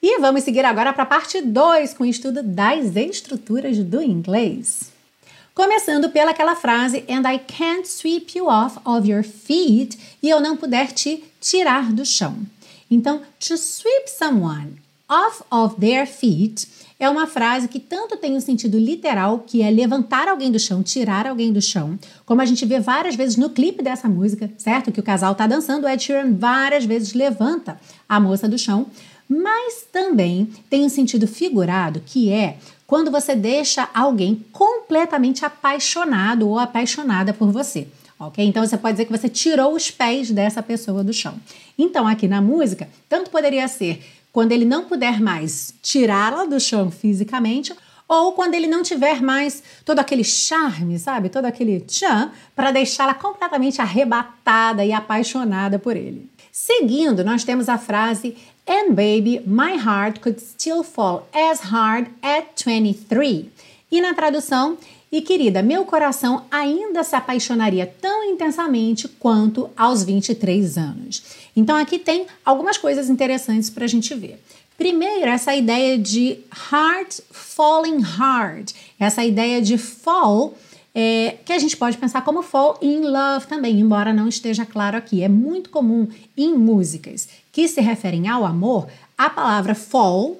E 0.00 0.20
vamos 0.20 0.44
seguir 0.44 0.64
agora 0.64 0.92
para 0.92 1.02
a 1.02 1.06
parte 1.06 1.40
2 1.40 1.94
com 1.94 2.04
o 2.04 2.06
estudo 2.06 2.44
das 2.44 2.94
estruturas 2.94 3.76
do 3.78 4.00
inglês. 4.00 4.92
Começando 5.52 6.08
pelaquela 6.10 6.54
frase 6.54 7.04
And 7.08 7.28
I 7.28 7.40
can't 7.40 7.88
sweep 7.88 8.38
you 8.38 8.46
off 8.46 8.78
of 8.84 9.10
your 9.10 9.24
feet 9.24 9.98
e 10.22 10.30
eu 10.30 10.38
não 10.40 10.56
puder 10.56 10.92
te 10.92 11.24
tirar 11.40 11.92
do 11.92 12.06
chão. 12.06 12.36
Então, 12.88 13.20
to 13.40 13.54
sweep 13.56 14.08
someone 14.08 14.76
off 15.08 15.42
of 15.50 15.80
their 15.80 16.06
feet 16.06 16.66
é 16.98 17.08
uma 17.08 17.26
frase 17.26 17.68
que 17.68 17.80
tanto 17.80 18.16
tem 18.16 18.36
um 18.36 18.40
sentido 18.40 18.78
literal, 18.78 19.40
que 19.40 19.62
é 19.62 19.70
levantar 19.70 20.28
alguém 20.28 20.50
do 20.50 20.58
chão, 20.58 20.82
tirar 20.82 21.26
alguém 21.26 21.52
do 21.52 21.60
chão, 21.60 21.98
como 22.24 22.40
a 22.40 22.44
gente 22.44 22.64
vê 22.64 22.78
várias 22.78 23.16
vezes 23.16 23.36
no 23.36 23.50
clipe 23.50 23.82
dessa 23.82 24.08
música, 24.08 24.50
certo? 24.56 24.92
Que 24.92 25.00
o 25.00 25.02
casal 25.02 25.34
tá 25.34 25.46
dançando, 25.46 25.86
o 25.86 25.88
Ed 25.88 26.02
Sheeran 26.02 26.34
várias 26.34 26.84
vezes 26.84 27.12
levanta 27.12 27.78
a 28.08 28.20
moça 28.20 28.48
do 28.48 28.58
chão, 28.58 28.86
mas 29.28 29.86
também 29.90 30.48
tem 30.70 30.84
um 30.84 30.88
sentido 30.88 31.26
figurado, 31.26 32.00
que 32.04 32.30
é 32.30 32.58
quando 32.86 33.10
você 33.10 33.34
deixa 33.34 33.88
alguém 33.92 34.44
completamente 34.52 35.44
apaixonado 35.44 36.48
ou 36.48 36.58
apaixonada 36.58 37.32
por 37.32 37.50
você. 37.50 37.88
Ok? 38.18 38.44
Então 38.44 38.64
você 38.64 38.78
pode 38.78 38.94
dizer 38.94 39.06
que 39.06 39.12
você 39.12 39.28
tirou 39.28 39.74
os 39.74 39.90
pés 39.90 40.30
dessa 40.30 40.62
pessoa 40.62 41.02
do 41.02 41.12
chão. 41.12 41.34
Então, 41.76 42.06
aqui 42.06 42.28
na 42.28 42.40
música, 42.40 42.88
tanto 43.08 43.30
poderia 43.30 43.66
ser 43.66 44.00
quando 44.34 44.50
ele 44.50 44.64
não 44.64 44.84
puder 44.84 45.20
mais 45.20 45.72
tirá-la 45.80 46.44
do 46.44 46.58
chão 46.58 46.90
fisicamente, 46.90 47.72
ou 48.08 48.32
quando 48.32 48.54
ele 48.54 48.66
não 48.66 48.82
tiver 48.82 49.22
mais 49.22 49.62
todo 49.84 50.00
aquele 50.00 50.24
charme, 50.24 50.98
sabe? 50.98 51.28
Todo 51.28 51.44
aquele 51.44 51.78
tchan, 51.78 52.32
para 52.54 52.72
deixá-la 52.72 53.14
completamente 53.14 53.80
arrebatada 53.80 54.84
e 54.84 54.92
apaixonada 54.92 55.78
por 55.78 55.96
ele. 55.96 56.28
Seguindo, 56.50 57.22
nós 57.22 57.44
temos 57.44 57.68
a 57.68 57.78
frase 57.78 58.36
And 58.66 58.94
baby, 58.94 59.40
my 59.46 59.76
heart 59.76 60.18
could 60.18 60.40
still 60.40 60.82
fall 60.82 61.28
as 61.32 61.60
hard 61.60 62.08
at 62.20 62.60
23. 62.60 63.46
E 63.88 64.00
na 64.00 64.14
tradução, 64.14 64.76
e 65.16 65.22
querida, 65.22 65.62
meu 65.62 65.84
coração 65.84 66.44
ainda 66.50 67.04
se 67.04 67.14
apaixonaria 67.14 67.86
tão 67.86 68.24
intensamente 68.24 69.06
quanto 69.06 69.70
aos 69.76 70.02
23 70.02 70.76
anos. 70.76 71.22
Então 71.54 71.76
aqui 71.76 72.00
tem 72.00 72.26
algumas 72.44 72.76
coisas 72.76 73.08
interessantes 73.08 73.70
para 73.70 73.84
a 73.84 73.86
gente 73.86 74.12
ver. 74.12 74.42
Primeiro, 74.76 75.30
essa 75.30 75.54
ideia 75.54 75.96
de 75.96 76.40
heart 76.68 77.20
falling 77.30 78.00
hard, 78.00 78.72
essa 78.98 79.24
ideia 79.24 79.62
de 79.62 79.78
fall, 79.78 80.58
é, 80.92 81.36
que 81.44 81.52
a 81.52 81.60
gente 81.60 81.76
pode 81.76 81.96
pensar 81.96 82.22
como 82.22 82.42
fall 82.42 82.76
in 82.82 83.02
love 83.02 83.46
também, 83.46 83.78
embora 83.78 84.12
não 84.12 84.26
esteja 84.26 84.66
claro 84.66 84.96
aqui. 84.96 85.22
É 85.22 85.28
muito 85.28 85.70
comum 85.70 86.08
em 86.36 86.58
músicas 86.58 87.28
que 87.52 87.68
se 87.68 87.80
referem 87.80 88.26
ao 88.26 88.44
amor, 88.44 88.88
a 89.16 89.30
palavra 89.30 89.76
fall 89.76 90.38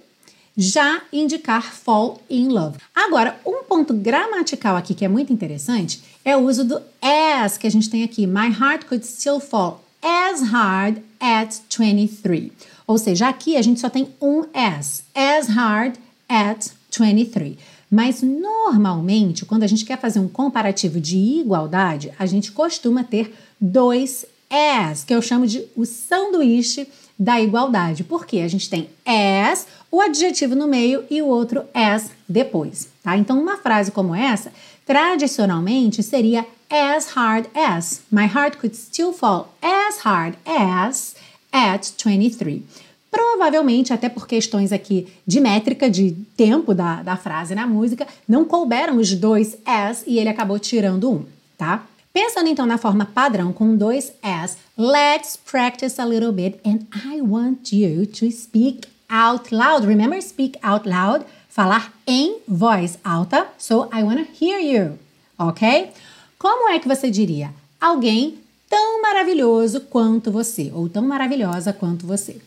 já 0.56 1.02
indicar 1.12 1.73
fall 1.73 2.23
in 2.30 2.49
love. 2.49 2.78
Agora, 2.94 3.38
um 3.44 3.64
ponto 3.64 3.92
gramatical 3.92 4.76
aqui 4.76 4.94
que 4.94 5.04
é 5.04 5.08
muito 5.08 5.32
interessante 5.32 6.02
é 6.25 6.37
o 6.37 6.40
uso 6.40 6.64
do 6.64 6.80
as 7.02 7.58
que 7.58 7.66
a 7.66 7.70
gente 7.70 7.90
tem 7.90 8.02
aqui. 8.02 8.26
My 8.26 8.49
heart 8.49 8.87
could 8.87 9.06
still 9.06 9.40
fall 9.40 9.84
as 10.02 10.42
hard 10.42 10.99
at 11.20 11.56
23. 11.76 12.52
Ou 12.87 12.99
seja, 12.99 13.28
aqui 13.28 13.56
a 13.56 13.62
gente 13.62 13.80
só 13.80 13.88
tem 13.88 14.08
um 14.20 14.44
as. 14.52 15.02
As 15.14 15.49
hard 15.49 15.96
at 16.28 16.66
23. 16.96 17.56
Mas 17.90 18.23
normalmente, 18.23 19.44
quando 19.44 19.62
a 19.62 19.66
gente 19.66 19.84
quer 19.84 19.99
fazer 19.99 20.18
um 20.18 20.28
comparativo 20.28 21.00
de 21.00 21.16
igualdade, 21.16 22.12
a 22.18 22.26
gente 22.26 22.52
costuma 22.52 23.04
ter 23.04 23.34
dois 23.61 24.26
as, 24.50 25.04
que 25.04 25.14
eu 25.14 25.23
chamo 25.23 25.46
de 25.46 25.64
o 25.75 25.84
sanduíche 25.84 26.87
da 27.18 27.40
igualdade, 27.40 28.04
porque 28.04 28.38
a 28.38 28.49
gente 28.49 28.68
tem 28.68 28.88
as, 29.04 29.66
o 29.90 30.00
adjetivo 30.00 30.54
no 30.54 30.66
meio 30.66 31.04
e 31.09 31.23
o 31.23 31.26
outro 31.26 31.64
as 31.73 32.11
depois, 32.28 32.88
tá? 33.02 33.16
Então, 33.16 33.40
uma 33.40 33.56
frase 33.56 33.90
como 33.90 34.14
essa, 34.14 34.52
tradicionalmente 34.85 36.02
seria 36.02 36.44
as 36.68 37.09
hard 37.09 37.47
as. 37.54 38.02
My 38.11 38.26
heart 38.26 38.56
could 38.59 38.76
still 38.76 39.12
fall 39.12 39.54
as 39.62 39.99
hard 39.99 40.35
as 40.44 41.14
at 41.52 41.92
23. 42.04 42.62
Provavelmente, 43.11 43.92
até 43.92 44.09
por 44.09 44.26
questões 44.26 44.73
aqui 44.73 45.06
de 45.25 45.40
métrica, 45.40 45.88
de 45.88 46.11
tempo 46.37 46.75
da, 46.75 47.00
da 47.00 47.16
frase 47.16 47.54
na 47.54 47.64
música, 47.64 48.09
não 48.26 48.44
couberam 48.44 48.97
os 48.97 49.14
dois 49.14 49.56
as 49.64 50.02
e 50.04 50.18
ele 50.18 50.28
acabou 50.28 50.59
tirando 50.59 51.09
um, 51.09 51.25
tá? 51.56 51.87
Pensando 52.14 52.49
então 52.49 52.64
na 52.64 52.78
forma 52.78 53.04
padrão 53.04 53.52
com 53.52 53.76
dois 53.76 54.12
S, 54.23 54.56
let's 54.78 55.37
practice 55.37 56.00
a 56.00 56.04
little 56.04 56.30
bit 56.30 56.61
and 56.64 56.87
I 56.94 57.21
want 57.21 57.73
you 57.73 58.06
to 58.06 58.30
speak 58.30 58.87
out 59.09 59.52
loud. 59.52 59.85
Remember, 59.85 60.23
speak 60.23 60.56
out 60.62 60.88
loud, 60.88 61.26
falar 61.49 61.92
em 62.06 62.38
voz 62.47 63.00
alta. 63.02 63.49
So 63.59 63.88
I 63.92 64.04
want 64.04 64.25
to 64.25 64.44
hear 64.44 64.61
you, 64.61 64.97
ok? 65.37 65.92
Como 66.38 66.68
é 66.68 66.78
que 66.78 66.87
você 66.87 67.11
diria? 67.11 67.52
Alguém 67.80 68.38
tão 68.71 69.02
maravilhoso 69.02 69.80
quanto 69.80 70.30
você, 70.30 70.71
ou 70.73 70.88
tão 70.88 71.02
maravilhosa 71.02 71.73
quanto 71.73 72.06
você. 72.06 72.40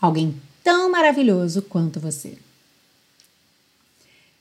Alguém 0.00 0.40
tão 0.62 0.88
maravilhoso 0.88 1.62
quanto 1.62 1.98
você. 1.98 2.38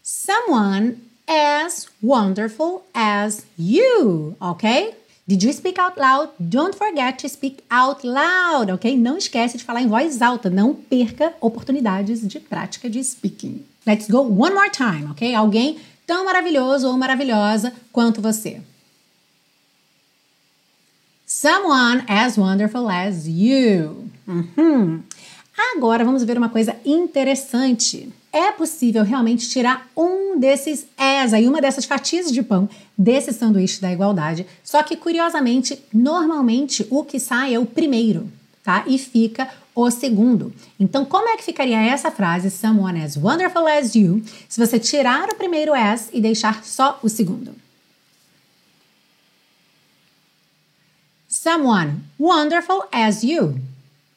Someone 0.04 1.08
as 1.28 1.88
wonderful 2.02 2.84
as 2.94 3.46
you, 3.58 4.36
ok? 4.40 4.96
Did 5.28 5.44
you 5.44 5.52
speak 5.52 5.78
out 5.78 5.98
loud? 6.00 6.30
Don't 6.40 6.74
forget 6.74 7.20
to 7.20 7.28
speak 7.28 7.62
out 7.70 8.08
loud, 8.08 8.72
ok? 8.72 8.96
Não 8.96 9.18
esquece 9.18 9.58
de 9.58 9.64
falar 9.64 9.82
em 9.82 9.88
voz 9.88 10.22
alta, 10.22 10.50
não 10.50 10.74
perca 10.74 11.34
oportunidades 11.42 12.26
de 12.26 12.40
prática 12.40 12.90
de 12.90 13.04
speaking. 13.04 13.66
Let's 13.86 14.08
go 14.08 14.20
one 14.20 14.56
more 14.56 14.70
time, 14.70 15.06
ok? 15.12 15.36
Alguém 15.36 15.80
tão 16.06 16.24
maravilhoso 16.24 16.88
ou 16.88 16.98
maravilhosa 16.98 17.74
quanto 17.92 18.22
você. 18.22 18.62
Someone 21.26 22.06
as 22.08 22.38
wonderful 22.38 22.88
as 22.88 23.28
you. 23.28 24.10
Uhum. 24.26 25.04
Agora 25.76 26.06
vamos 26.06 26.24
ver 26.24 26.38
uma 26.38 26.48
coisa 26.48 26.74
interessante 26.86 28.10
é 28.38 28.52
possível 28.52 29.04
realmente 29.04 29.50
tirar 29.50 29.90
um 29.98 30.40
desses 30.40 30.86
és 30.96 31.34
aí, 31.34 31.48
uma 31.48 31.60
dessas 31.60 31.86
fatias 31.86 32.32
de 32.32 32.44
pão 32.44 32.70
desse 32.96 33.34
sanduíche 33.34 33.82
da 33.82 33.92
igualdade. 33.92 34.46
Só 34.64 34.84
que, 34.84 34.96
curiosamente, 34.96 35.84
normalmente 35.92 36.86
o 36.92 37.04
que 37.04 37.20
sai 37.20 37.56
é 37.56 37.60
o 37.60 37.66
primeiro, 37.66 38.32
tá? 38.64 38.84
E 38.86 39.00
fica 39.00 39.50
o 39.74 39.90
segundo. 39.90 40.54
Então, 40.80 41.04
como 41.04 41.28
é 41.30 41.38
que 41.38 41.44
ficaria 41.44 41.82
essa 41.82 42.12
frase, 42.12 42.52
someone 42.52 43.04
as 43.04 43.18
wonderful 43.18 43.68
as 43.68 43.96
you, 43.96 44.22
se 44.48 44.60
você 44.60 44.78
tirar 44.78 45.30
o 45.30 45.36
primeiro 45.36 45.74
as 45.74 46.10
e 46.14 46.22
deixar 46.22 46.64
só 46.64 47.00
o 47.02 47.10
segundo? 47.10 47.56
Someone 51.28 52.02
wonderful 52.20 52.84
as 52.92 53.24
you. 53.24 53.60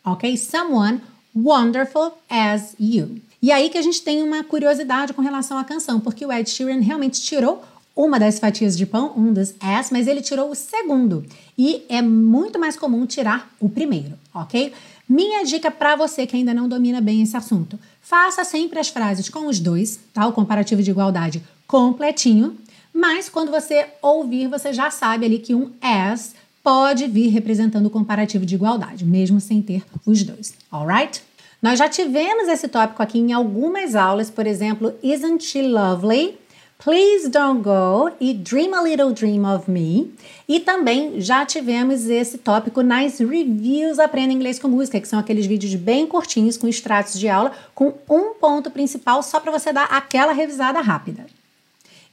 Ok? 0.05 0.37
Someone 0.37 1.01
wonderful 1.35 2.19
as 2.29 2.75
you. 2.79 3.21
E 3.43 3.51
aí 3.51 3.71
que 3.71 3.79
a 3.79 3.83
gente 3.83 4.03
tem 4.03 4.23
uma 4.23 4.45
curiosidade 4.45 5.13
com 5.13 5.23
relação 5.23 5.57
à 5.57 5.65
canção, 5.65 5.99
porque 5.99 6.27
o 6.27 6.33
Ed 6.33 6.49
Sheeran 6.49 6.81
realmente 6.81 7.21
tirou 7.23 7.65
uma 7.97 8.19
das 8.19 8.39
fatias 8.39 8.77
de 8.77 8.87
pão, 8.87 9.13
um 9.17 9.33
dos 9.33 9.55
S, 9.61 9.93
mas 9.93 10.07
ele 10.07 10.21
tirou 10.21 10.51
o 10.51 10.55
segundo. 10.55 11.25
E 11.57 11.85
é 11.89 12.01
muito 12.01 12.59
mais 12.59 12.77
comum 12.77 13.07
tirar 13.07 13.51
o 13.59 13.69
primeiro, 13.69 14.13
ok? 14.35 14.73
Minha 15.09 15.45
dica 15.45 15.71
para 15.71 15.97
você 15.97 16.27
que 16.27 16.37
ainda 16.37 16.55
não 16.55 16.69
domina 16.69 17.01
bem 17.01 17.23
esse 17.23 17.37
assunto: 17.37 17.79
faça 18.01 18.45
sempre 18.45 18.79
as 18.79 18.89
frases 18.89 19.29
com 19.29 19.47
os 19.47 19.59
dois, 19.59 19.99
tá? 20.13 20.27
O 20.27 20.33
comparativo 20.33 20.83
de 20.83 20.91
igualdade 20.91 21.43
completinho. 21.67 22.57
Mas 22.93 23.29
quando 23.29 23.51
você 23.51 23.87
ouvir, 24.03 24.49
você 24.49 24.73
já 24.73 24.91
sabe 24.91 25.27
ali 25.27 25.39
que 25.39 25.55
um 25.55 25.71
as 25.81 26.35
pode 26.63 27.07
vir 27.07 27.29
representando 27.29 27.87
o 27.87 27.91
comparativo 27.91 28.45
de 28.45 28.55
igualdade, 28.55 29.05
mesmo 29.05 29.41
sem 29.41 29.63
ter 29.63 29.83
os 30.05 30.23
dois, 30.23 30.55
alright? 30.71 31.23
Nós 31.63 31.79
já 31.79 31.89
tivemos 31.89 32.49
esse 32.49 32.69
tópico 32.69 33.03
aqui 33.03 33.19
em 33.19 33.33
algumas 33.35 33.95
aulas, 33.95 34.31
por 34.31 34.47
exemplo, 34.47 34.95
Isn't 35.03 35.45
She 35.45 35.61
Lovely? 35.61 36.39
Please 36.83 37.29
Don't 37.29 37.61
Go 37.61 38.11
e 38.19 38.33
Dream 38.33 38.75
a 38.75 38.83
Little 38.83 39.13
Dream 39.13 39.45
of 39.45 39.71
Me. 39.71 40.11
E 40.49 40.59
também 40.61 41.21
já 41.21 41.45
tivemos 41.45 42.09
esse 42.09 42.39
tópico 42.39 42.83
nas 42.83 43.19
reviews 43.19 43.99
Aprenda 43.99 44.33
Inglês 44.33 44.59
com 44.59 44.69
Música, 44.69 44.99
que 44.99 45.07
são 45.07 45.19
aqueles 45.19 45.45
vídeos 45.45 45.75
bem 45.75 46.07
curtinhos 46.07 46.57
com 46.57 46.67
extratos 46.67 47.21
de 47.21 47.29
aula, 47.29 47.53
com 47.75 47.93
um 48.09 48.33
ponto 48.33 48.71
principal 48.71 49.23
só 49.23 49.39
para 49.39 49.53
você 49.53 49.75
dar 49.75 49.85
aquela 49.85 50.33
revisada 50.33 50.81
rápida. 50.81 51.27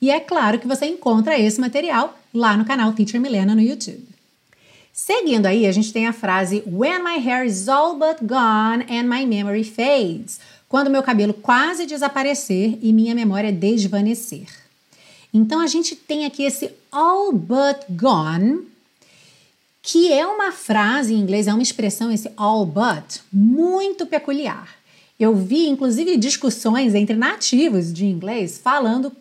E 0.01 0.11
é 0.11 0.19
claro 0.19 0.59
que 0.59 0.67
você 0.67 0.85
encontra 0.85 1.39
esse 1.39 1.61
material 1.61 2.19
lá 2.33 2.57
no 2.57 2.65
canal 2.65 2.91
Teacher 2.91 3.21
Milena 3.21 3.55
no 3.55 3.61
YouTube. 3.61 4.16
Seguindo 4.99 5.45
aí, 5.45 5.67
a 5.67 5.71
gente 5.71 5.93
tem 5.93 6.07
a 6.07 6.11
frase 6.11 6.63
When 6.65 7.03
my 7.03 7.19
hair 7.19 7.45
is 7.45 7.67
all 7.69 7.93
but 7.93 8.17
gone 8.23 8.83
and 8.89 9.03
my 9.03 9.27
memory 9.27 9.63
fades. 9.63 10.39
Quando 10.67 10.89
meu 10.89 11.03
cabelo 11.03 11.35
quase 11.35 11.85
desaparecer 11.85 12.79
e 12.81 12.91
minha 12.91 13.13
memória 13.13 13.51
desvanecer. 13.51 14.47
Então 15.31 15.59
a 15.59 15.67
gente 15.67 15.95
tem 15.95 16.25
aqui 16.25 16.41
esse 16.41 16.71
all 16.91 17.31
but 17.31 17.77
gone, 17.91 18.67
que 19.83 20.11
é 20.11 20.25
uma 20.25 20.51
frase 20.51 21.13
em 21.13 21.19
inglês, 21.19 21.45
é 21.45 21.53
uma 21.53 21.61
expressão, 21.61 22.11
esse 22.11 22.31
all 22.35 22.65
but, 22.65 23.21
muito 23.31 24.07
peculiar. 24.07 24.67
Eu 25.19 25.35
vi, 25.35 25.67
inclusive, 25.67 26.17
discussões 26.17 26.95
entre 26.95 27.15
nativos 27.15 27.93
de 27.93 28.03
inglês 28.07 28.57
falando 28.57 29.15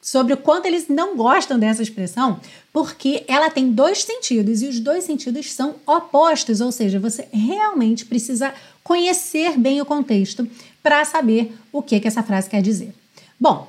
sobre 0.00 0.32
o 0.32 0.36
quanto 0.36 0.66
eles 0.66 0.88
não 0.88 1.16
gostam 1.16 1.58
dessa 1.58 1.82
expressão, 1.82 2.40
porque 2.72 3.24
ela 3.26 3.50
tem 3.50 3.70
dois 3.70 4.02
sentidos 4.02 4.62
e 4.62 4.66
os 4.66 4.80
dois 4.80 5.04
sentidos 5.04 5.52
são 5.52 5.74
opostos, 5.86 6.60
ou 6.60 6.70
seja, 6.70 7.00
você 7.00 7.26
realmente 7.32 8.04
precisa 8.04 8.54
conhecer 8.82 9.58
bem 9.58 9.80
o 9.80 9.86
contexto 9.86 10.48
para 10.82 11.04
saber 11.04 11.52
o 11.72 11.82
que, 11.82 12.00
que 12.00 12.08
essa 12.08 12.22
frase 12.22 12.48
quer 12.48 12.62
dizer. 12.62 12.94
Bom, 13.38 13.68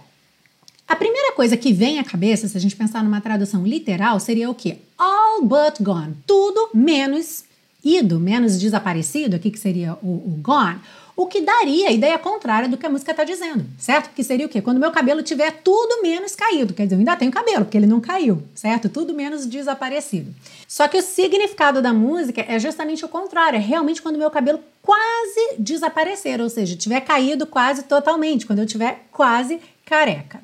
a 0.87 0.95
primeira 0.95 1.33
coisa 1.33 1.57
que 1.57 1.73
vem 1.73 1.99
à 1.99 2.03
cabeça, 2.03 2.47
se 2.47 2.57
a 2.57 2.61
gente 2.61 2.75
pensar 2.75 3.03
numa 3.03 3.21
tradução 3.21 3.65
literal, 3.65 4.19
seria 4.19 4.49
o 4.49 4.55
quê? 4.55 4.77
All 4.97 5.43
but 5.43 5.81
gone. 5.81 6.15
Tudo 6.25 6.69
menos 6.73 7.43
ido, 7.83 8.19
menos 8.19 8.59
desaparecido, 8.59 9.35
aqui 9.35 9.51
que 9.51 9.59
seria 9.59 9.93
o, 10.01 10.07
o 10.07 10.39
gone 10.41 10.79
o 11.19 11.27
que 11.27 11.41
daria 11.41 11.89
a 11.89 11.91
ideia 11.91 12.17
contrária 12.17 12.69
do 12.69 12.77
que 12.77 12.85
a 12.85 12.89
música 12.89 13.11
está 13.11 13.25
dizendo, 13.25 13.65
certo? 13.77 14.09
Que 14.15 14.23
seria 14.23 14.45
o 14.45 14.49
quê? 14.49 14.61
Quando 14.61 14.79
meu 14.79 14.89
cabelo 14.89 15.21
tiver 15.21 15.51
tudo 15.51 16.01
menos 16.01 16.33
caído, 16.33 16.73
quer 16.73 16.83
dizer, 16.83 16.95
eu 16.95 16.99
ainda 16.99 17.17
tenho 17.17 17.29
cabelo, 17.29 17.65
porque 17.65 17.75
ele 17.75 17.85
não 17.85 17.99
caiu, 17.99 18.41
certo? 18.55 18.87
Tudo 18.87 19.13
menos 19.13 19.45
desaparecido. 19.45 20.33
Só 20.65 20.87
que 20.87 20.97
o 20.97 21.01
significado 21.01 21.81
da 21.81 21.91
música 21.91 22.45
é 22.47 22.57
justamente 22.57 23.03
o 23.03 23.09
contrário, 23.09 23.57
é 23.57 23.59
realmente 23.59 24.01
quando 24.01 24.17
meu 24.17 24.31
cabelo 24.31 24.61
quase 24.81 25.55
desaparecer, 25.59 26.39
ou 26.39 26.49
seja, 26.49 26.77
tiver 26.77 27.01
caído 27.01 27.45
quase 27.45 27.83
totalmente, 27.83 28.45
quando 28.45 28.59
eu 28.59 28.65
tiver 28.65 29.05
quase 29.11 29.59
careca. 29.85 30.41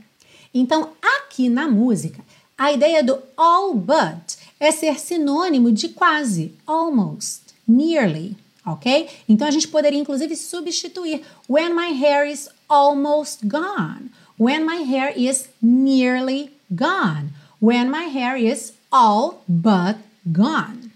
Então, 0.54 0.90
aqui 1.02 1.48
na 1.48 1.70
música, 1.70 2.22
a 2.58 2.74
ideia 2.74 3.02
do 3.02 3.18
all 3.38 3.74
but 3.74 4.36
é 4.60 4.72
ser 4.72 5.00
sinônimo 5.00 5.72
de 5.72 5.88
quase, 5.88 6.54
almost, 6.68 7.44
nearly, 7.66 8.36
ok? 8.66 9.08
Então 9.28 9.48
a 9.48 9.52
gente 9.52 9.68
poderia 9.68 10.00
inclusive 10.00 10.36
substituir 10.36 11.22
when 11.48 11.74
my 11.74 11.94
hair 11.94 12.30
is 12.30 12.50
almost 12.68 13.46
gone, 13.46 14.10
when 14.40 14.66
my 14.66 14.84
hair 14.84 15.14
is 15.16 15.48
nearly 15.62 16.52
gone, 16.72 17.30
when 17.62 17.90
my 17.90 18.06
hair 18.06 18.38
is 18.38 18.74
all 18.92 19.44
but 19.48 19.98
gone. 20.26 20.92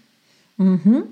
Uhum. 0.58 1.06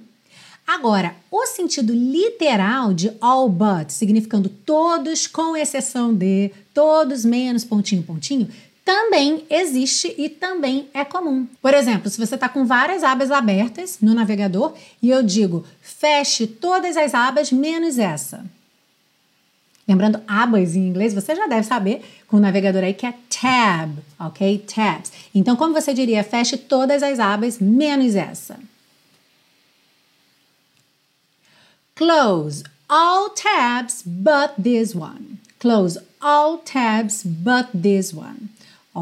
Agora, 0.67 1.15
o 1.31 1.47
sentido 1.47 1.95
literal 1.95 2.93
de 2.93 3.11
all 3.23 3.49
but, 3.49 3.91
significando 3.91 4.50
todos 4.50 5.27
com 5.27 5.57
exceção 5.57 6.12
de, 6.12 6.50
todos 6.75 7.25
menos 7.25 7.65
pontinho 7.65 8.03
pontinho, 8.03 8.49
também 8.85 9.45
existe 9.50 10.15
e 10.17 10.31
também 10.31 10.88
é 10.95 11.05
comum. 11.05 11.47
Por 11.61 11.75
exemplo, 11.75 12.09
se 12.09 12.19
você 12.19 12.35
está 12.35 12.49
com 12.49 12.65
várias 12.65 13.03
abas 13.03 13.31
abertas 13.31 13.99
no 14.00 14.15
navegador 14.15 14.73
e 15.03 15.11
eu 15.11 15.23
digo 15.23 15.65
feche 15.99 16.47
todas 16.47 16.97
as 16.97 17.12
abas 17.12 17.50
menos 17.50 17.99
essa. 17.99 18.45
Lembrando, 19.87 20.23
abas 20.28 20.76
em 20.76 20.87
inglês 20.87 21.12
você 21.12 21.35
já 21.35 21.47
deve 21.47 21.67
saber 21.67 22.05
com 22.28 22.37
o 22.37 22.40
navegador 22.40 22.85
aí 22.85 22.95
que 22.95 23.07
é 23.07 23.14
tab, 23.28 23.99
ok? 24.21 24.59
Tabs. 24.59 25.12
Então, 25.35 25.57
como 25.57 25.75
você 25.75 25.93
diria, 25.93 26.23
feche 26.23 26.57
todas 26.57 27.02
as 27.02 27.19
abas 27.19 27.59
menos 27.59 28.14
essa. 28.14 28.61
Close 31.97 32.62
all 32.88 33.31
tabs 33.31 34.02
but 34.05 34.52
this 34.62 34.95
one. 34.95 35.40
Close 35.59 35.99
all 36.21 36.59
tabs 36.59 37.25
but 37.25 37.67
this 37.73 38.12
one 38.12 38.50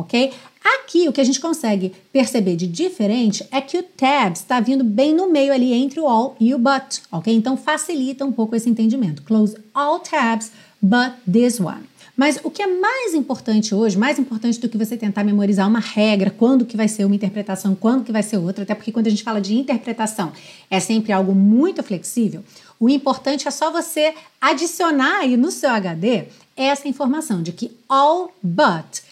ok? 0.00 0.33
Aqui 0.75 1.09
o 1.09 1.13
que 1.13 1.21
a 1.21 1.25
gente 1.25 1.39
consegue 1.39 1.93
perceber 2.13 2.57
de 2.57 2.67
diferente 2.67 3.47
é 3.53 3.61
que 3.61 3.79
o 3.79 3.83
tabs 3.85 4.41
está 4.41 4.59
vindo 4.59 4.83
bem 4.83 5.15
no 5.15 5.31
meio 5.31 5.53
ali 5.53 5.73
entre 5.73 6.01
o 6.01 6.09
all 6.09 6.35
e 6.41 6.53
o 6.53 6.59
but, 6.59 7.03
ok? 7.13 7.33
Então 7.33 7.57
facilita 7.57 8.25
um 8.25 8.33
pouco 8.33 8.57
esse 8.57 8.69
entendimento. 8.69 9.23
Close 9.23 9.57
all 9.73 10.01
tabs 10.01 10.51
but 10.83 11.13
this 11.31 11.61
one. 11.61 11.85
Mas 12.17 12.41
o 12.43 12.51
que 12.51 12.63
é 12.63 12.67
mais 12.67 13.15
importante 13.15 13.75
hoje, 13.75 13.97
mais 13.97 14.19
importante 14.19 14.59
do 14.59 14.69
que 14.69 14.77
você 14.77 14.97
tentar 14.97 15.23
memorizar 15.23 15.69
uma 15.69 15.79
regra, 15.79 16.31
quando 16.31 16.65
que 16.65 16.77
vai 16.77 16.89
ser 16.89 17.05
uma 17.05 17.15
interpretação, 17.15 17.77
quando 17.77 18.03
que 18.03 18.11
vai 18.11 18.23
ser 18.23 18.39
outra, 18.39 18.65
até 18.65 18.75
porque 18.75 18.91
quando 18.91 19.07
a 19.07 19.11
gente 19.11 19.23
fala 19.23 19.41
de 19.41 19.55
interpretação 19.55 20.33
é 20.69 20.81
sempre 20.81 21.13
algo 21.13 21.33
muito 21.33 21.81
flexível, 21.83 22.43
o 22.81 22.89
importante 22.89 23.47
é 23.47 23.51
só 23.53 23.71
você 23.71 24.15
adicionar 24.41 25.21
aí 25.21 25.37
no 25.37 25.53
seu 25.53 25.71
HD 25.71 26.25
essa 26.57 26.89
informação 26.89 27.41
de 27.41 27.53
que 27.53 27.71
all 27.89 28.35
but 28.43 29.06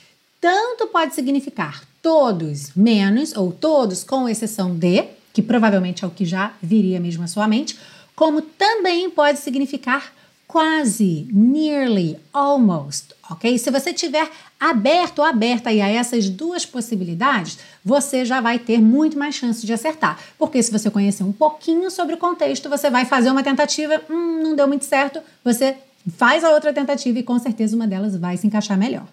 tanto 0.45 0.89
pode 0.89 1.15
significar 1.15 1.83
todos 2.03 2.75
menos 2.77 3.35
ou 3.35 3.51
todos 3.51 4.05
com 4.05 4.29
exceção 4.29 4.75
de, 4.75 5.07
que 5.33 5.41
provavelmente 5.41 6.05
é 6.05 6.07
o 6.07 6.11
que 6.11 6.27
já 6.27 6.53
viria 6.63 7.01
mesmo 7.01 7.25
à 7.25 7.27
sua 7.27 7.49
mente, 7.49 7.79
como 8.15 8.43
também 8.43 9.09
pode 9.09 9.39
significar 9.39 10.13
quase, 10.47 11.27
nearly, 11.33 12.19
almost, 12.31 13.15
ok? 13.31 13.57
Se 13.57 13.71
você 13.71 13.95
tiver 13.95 14.31
aberto 14.61 15.21
ou 15.21 15.25
aberta 15.25 15.71
aí 15.71 15.81
a 15.81 15.89
essas 15.89 16.29
duas 16.29 16.67
possibilidades, 16.67 17.59
você 17.83 18.23
já 18.23 18.43
vai 18.43 18.59
ter 18.59 18.83
muito 18.83 19.19
mais 19.19 19.35
chance 19.35 19.65
de 19.65 19.73
acertar. 19.73 20.21
Porque 20.39 20.63
se 20.63 20.71
você 20.71 20.91
conhecer 20.91 21.25
um 21.25 21.33
pouquinho 21.33 21.91
sobre 21.91 22.17
o 22.17 22.19
contexto, 22.19 22.69
você 22.69 22.91
vai 22.91 23.07
fazer 23.07 23.31
uma 23.31 23.43
tentativa, 23.43 23.99
hum, 24.11 24.43
não 24.43 24.55
deu 24.55 24.69
muito 24.69 24.85
certo, 24.85 25.21
você 25.43 25.75
faz 26.19 26.45
a 26.45 26.51
outra 26.51 26.71
tentativa 26.71 27.19
e 27.19 27.23
com 27.23 27.39
certeza 27.39 27.75
uma 27.75 27.87
delas 27.87 28.15
vai 28.15 28.37
se 28.37 28.47
encaixar 28.47 28.77
melhor. 28.77 29.07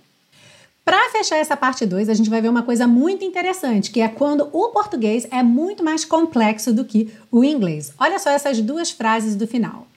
Para 0.91 1.09
fechar 1.09 1.37
essa 1.37 1.55
parte 1.55 1.85
2, 1.85 2.09
a 2.09 2.13
gente 2.13 2.29
vai 2.29 2.41
ver 2.41 2.49
uma 2.49 2.63
coisa 2.63 2.85
muito 2.85 3.23
interessante, 3.23 3.91
que 3.91 4.01
é 4.01 4.09
quando 4.09 4.49
o 4.51 4.71
português 4.71 5.25
é 5.31 5.41
muito 5.41 5.81
mais 5.85 6.03
complexo 6.03 6.73
do 6.73 6.83
que 6.83 7.09
o 7.31 7.45
inglês. 7.45 7.93
Olha 7.97 8.19
só 8.19 8.29
essas 8.29 8.59
duas 8.59 8.91
frases 8.91 9.37
do 9.37 9.47
final. 9.47 9.87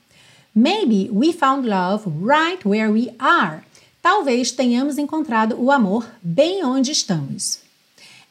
Maybe 0.54 1.10
we 1.12 1.32
found 1.32 1.68
love 1.68 2.04
right 2.22 2.64
where 2.64 2.92
we 2.92 3.12
are. 3.18 3.62
Talvez 4.00 4.52
tenhamos 4.52 4.96
encontrado 4.96 5.60
o 5.60 5.72
amor 5.72 6.06
bem 6.22 6.64
onde 6.64 6.92
estamos. 6.92 7.58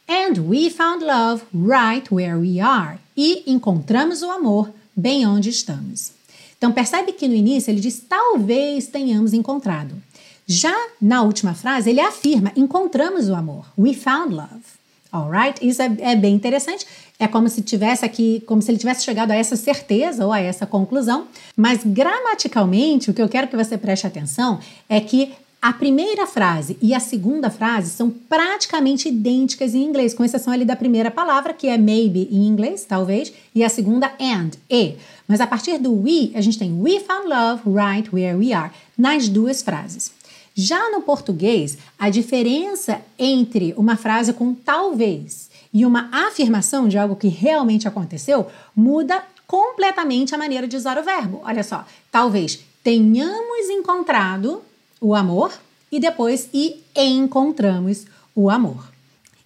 And 0.07 0.39
we 0.47 0.69
found 0.69 1.03
love 1.03 1.43
right 1.53 2.07
where 2.15 2.37
we 2.37 2.61
are. 2.61 2.97
E 3.17 3.43
encontramos 3.45 4.21
o 4.21 4.31
amor 4.31 4.71
bem 4.95 5.27
onde 5.27 5.49
estamos. 5.49 6.13
Então 6.57 6.71
percebe 6.71 7.11
que 7.11 7.27
no 7.27 7.35
início 7.35 7.71
ele 7.71 7.81
diz 7.81 8.01
talvez 8.07 8.87
tenhamos 8.87 9.33
encontrado. 9.33 10.01
Já 10.47 10.75
na 11.01 11.21
última 11.21 11.53
frase, 11.53 11.89
ele 11.89 12.01
afirma: 12.01 12.51
encontramos 12.55 13.29
o 13.29 13.35
amor. 13.35 13.65
We 13.77 13.93
found 13.93 14.33
love. 14.33 14.63
Alright? 15.11 15.65
Isso 15.65 15.81
é, 15.81 15.95
é, 15.99 16.15
bem 16.15 16.33
interessante. 16.33 16.87
É 17.19 17.27
como 17.27 17.47
se 17.47 17.61
tivesse 17.61 18.03
aqui, 18.03 18.43
como 18.47 18.61
se 18.61 18.71
ele 18.71 18.79
tivesse 18.79 19.03
chegado 19.03 19.29
a 19.29 19.35
essa 19.35 19.55
certeza 19.55 20.25
ou 20.25 20.33
a 20.33 20.39
essa 20.39 20.65
conclusão. 20.65 21.27
Mas 21.55 21.81
gramaticalmente, 21.85 23.11
o 23.11 23.13
que 23.13 23.21
eu 23.21 23.29
quero 23.29 23.47
que 23.47 23.55
você 23.55 23.77
preste 23.77 24.07
atenção 24.07 24.59
é 24.89 24.99
que 24.99 25.33
a 25.61 25.71
primeira 25.71 26.27
frase 26.27 26.77
e 26.81 26.93
a 26.93 26.99
segunda 26.99 27.49
frase 27.49 27.91
são 27.91 28.09
praticamente 28.09 29.07
idênticas 29.07 29.73
em 29.73 29.83
inglês, 29.83 30.13
com 30.13 30.25
exceção 30.25 30.51
ali 30.51 30.65
da 30.65 30.75
primeira 30.75 31.09
palavra, 31.09 31.53
que 31.53 31.67
é 31.67 31.77
maybe 31.77 32.27
em 32.29 32.47
inglês, 32.47 32.83
talvez, 32.83 33.31
e 33.55 33.63
a 33.63 33.69
segunda 33.69 34.11
and, 34.19 34.51
e. 34.69 34.95
Mas 35.25 35.39
a 35.39 35.47
partir 35.47 35.77
do 35.77 35.93
we, 35.93 36.31
a 36.35 36.41
gente 36.41 36.59
tem 36.59 36.73
we 36.81 36.99
found 36.99 37.29
love 37.29 37.61
right 37.65 38.13
where 38.13 38.35
we 38.35 38.51
are, 38.51 38.71
nas 38.97 39.29
duas 39.29 39.61
frases. 39.61 40.11
Já 40.55 40.91
no 40.91 41.01
português, 41.01 41.77
a 41.97 42.09
diferença 42.09 43.01
entre 43.17 43.73
uma 43.75 43.95
frase 43.95 44.33
com 44.33 44.53
talvez 44.53 45.49
e 45.73 45.85
uma 45.85 46.09
afirmação 46.11 46.87
de 46.87 46.97
algo 46.97 47.15
que 47.15 47.27
realmente 47.27 47.87
aconteceu 47.87 48.47
muda 48.75 49.23
completamente 49.47 50.35
a 50.35 50.37
maneira 50.37 50.67
de 50.67 50.77
usar 50.77 50.97
o 50.97 51.03
verbo. 51.03 51.41
Olha 51.43 51.63
só, 51.63 51.85
talvez 52.11 52.59
tenhamos 52.83 53.69
encontrado 53.69 54.61
o 55.01 55.15
amor 55.15 55.51
e 55.91 55.99
depois 55.99 56.49
e 56.53 56.83
encontramos 56.95 58.05
o 58.35 58.49
amor. 58.49 58.91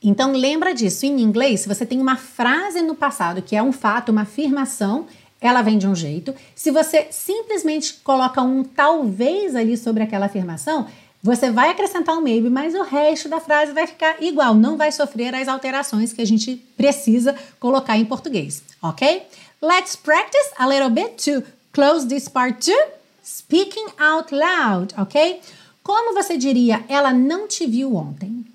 Então 0.04 0.32
lembra 0.34 0.74
disso. 0.74 1.06
Em 1.06 1.22
inglês, 1.22 1.62
se 1.62 1.68
você 1.68 1.86
tem 1.86 2.00
uma 2.00 2.16
frase 2.16 2.82
no 2.82 2.96
passado 2.96 3.42
que 3.42 3.56
é 3.56 3.64
um 3.64 3.72
fato, 3.72 4.12
uma 4.12 4.22
afirmação, 4.22 5.08
ela 5.40 5.62
vem 5.62 5.78
de 5.78 5.88
um 5.88 5.96
jeito. 5.96 6.34
Se 6.56 6.72
você 6.72 7.08
simplesmente 7.12 7.94
coloca 8.04 8.42
um 8.42 8.64
talvez 8.64 9.56
ali 9.56 9.78
sobre 9.78 10.04
aquela 10.04 10.26
afirmação, 10.26 10.88
você 11.22 11.52
vai 11.52 11.70
acrescentar 11.70 12.16
um 12.18 12.22
maybe, 12.22 12.50
mas 12.50 12.74
o 12.74 12.84
resto 12.84 13.28
da 13.28 13.40
frase 13.40 13.72
vai 13.74 13.88
ficar 13.88 14.22
igual, 14.22 14.54
não 14.54 14.78
vai 14.78 14.92
sofrer 14.92 15.34
as 15.36 15.48
alterações 15.48 16.14
que 16.14 16.22
a 16.22 16.26
gente 16.26 16.56
precisa 16.76 17.36
colocar 17.60 17.98
em 17.98 18.06
português, 18.06 18.64
ok? 18.82 19.24
Let's 19.62 19.96
practice 19.96 20.52
a 20.58 20.68
little 20.68 20.90
bit 20.90 21.24
to 21.26 21.44
close 21.74 22.08
this 22.08 22.28
part 22.30 22.64
too. 22.64 22.92
Speaking 23.24 23.88
out 24.00 24.34
loud, 24.34 24.94
ok? 24.98 25.42
Como 25.84 26.14
você 26.14 26.38
diria, 26.38 26.84
ela 26.88 27.12
não 27.12 27.48
te 27.48 27.66
viu 27.66 27.96
ontem? 27.96 28.46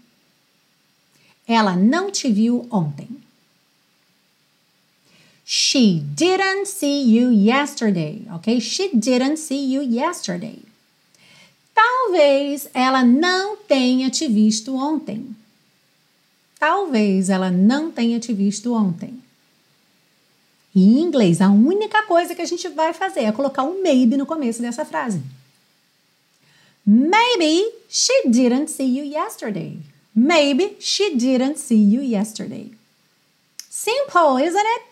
Ela 1.47 1.75
não 1.75 2.11
te 2.11 2.31
viu 2.31 2.67
ontem. 2.71 3.22
She 5.55 6.01
didn't 6.01 6.67
see 6.67 7.03
you 7.03 7.29
yesterday, 7.29 8.23
ok? 8.33 8.59
She 8.59 8.89
didn't 8.97 9.37
see 9.37 9.63
you 9.63 9.83
yesterday. 9.83 10.61
Talvez 11.75 12.71
ela 12.73 13.05
não 13.05 13.59
tenha 13.69 14.09
te 14.09 14.29
visto 14.29 14.75
ontem. 14.75 15.37
Talvez 16.59 17.29
ela 17.29 17.51
não 17.51 17.93
tenha 17.93 18.19
te 18.19 18.33
visto 18.33 18.73
ontem. 18.73 19.23
Em 20.75 21.01
inglês, 21.01 21.43
a 21.43 21.51
única 21.51 22.03
coisa 22.05 22.35
que 22.35 22.41
a 22.41 22.47
gente 22.47 22.67
vai 22.69 22.95
fazer 22.95 23.25
é 23.25 23.31
colocar 23.31 23.63
um 23.63 23.83
maybe 23.83 24.17
no 24.17 24.25
começo 24.25 24.63
dessa 24.63 24.87
frase. 24.87 25.21
Maybe 26.87 27.63
she 27.91 28.23
didn't 28.27 28.71
see 28.71 28.89
you 28.89 29.05
yesterday. 29.05 29.81
Maybe 30.17 30.79
she 30.81 31.15
didn't 31.15 31.59
see 31.59 31.77
you 31.77 32.03
yesterday. 32.03 32.71
Simple, 33.69 34.39
isn't 34.39 34.57
it? 34.57 34.92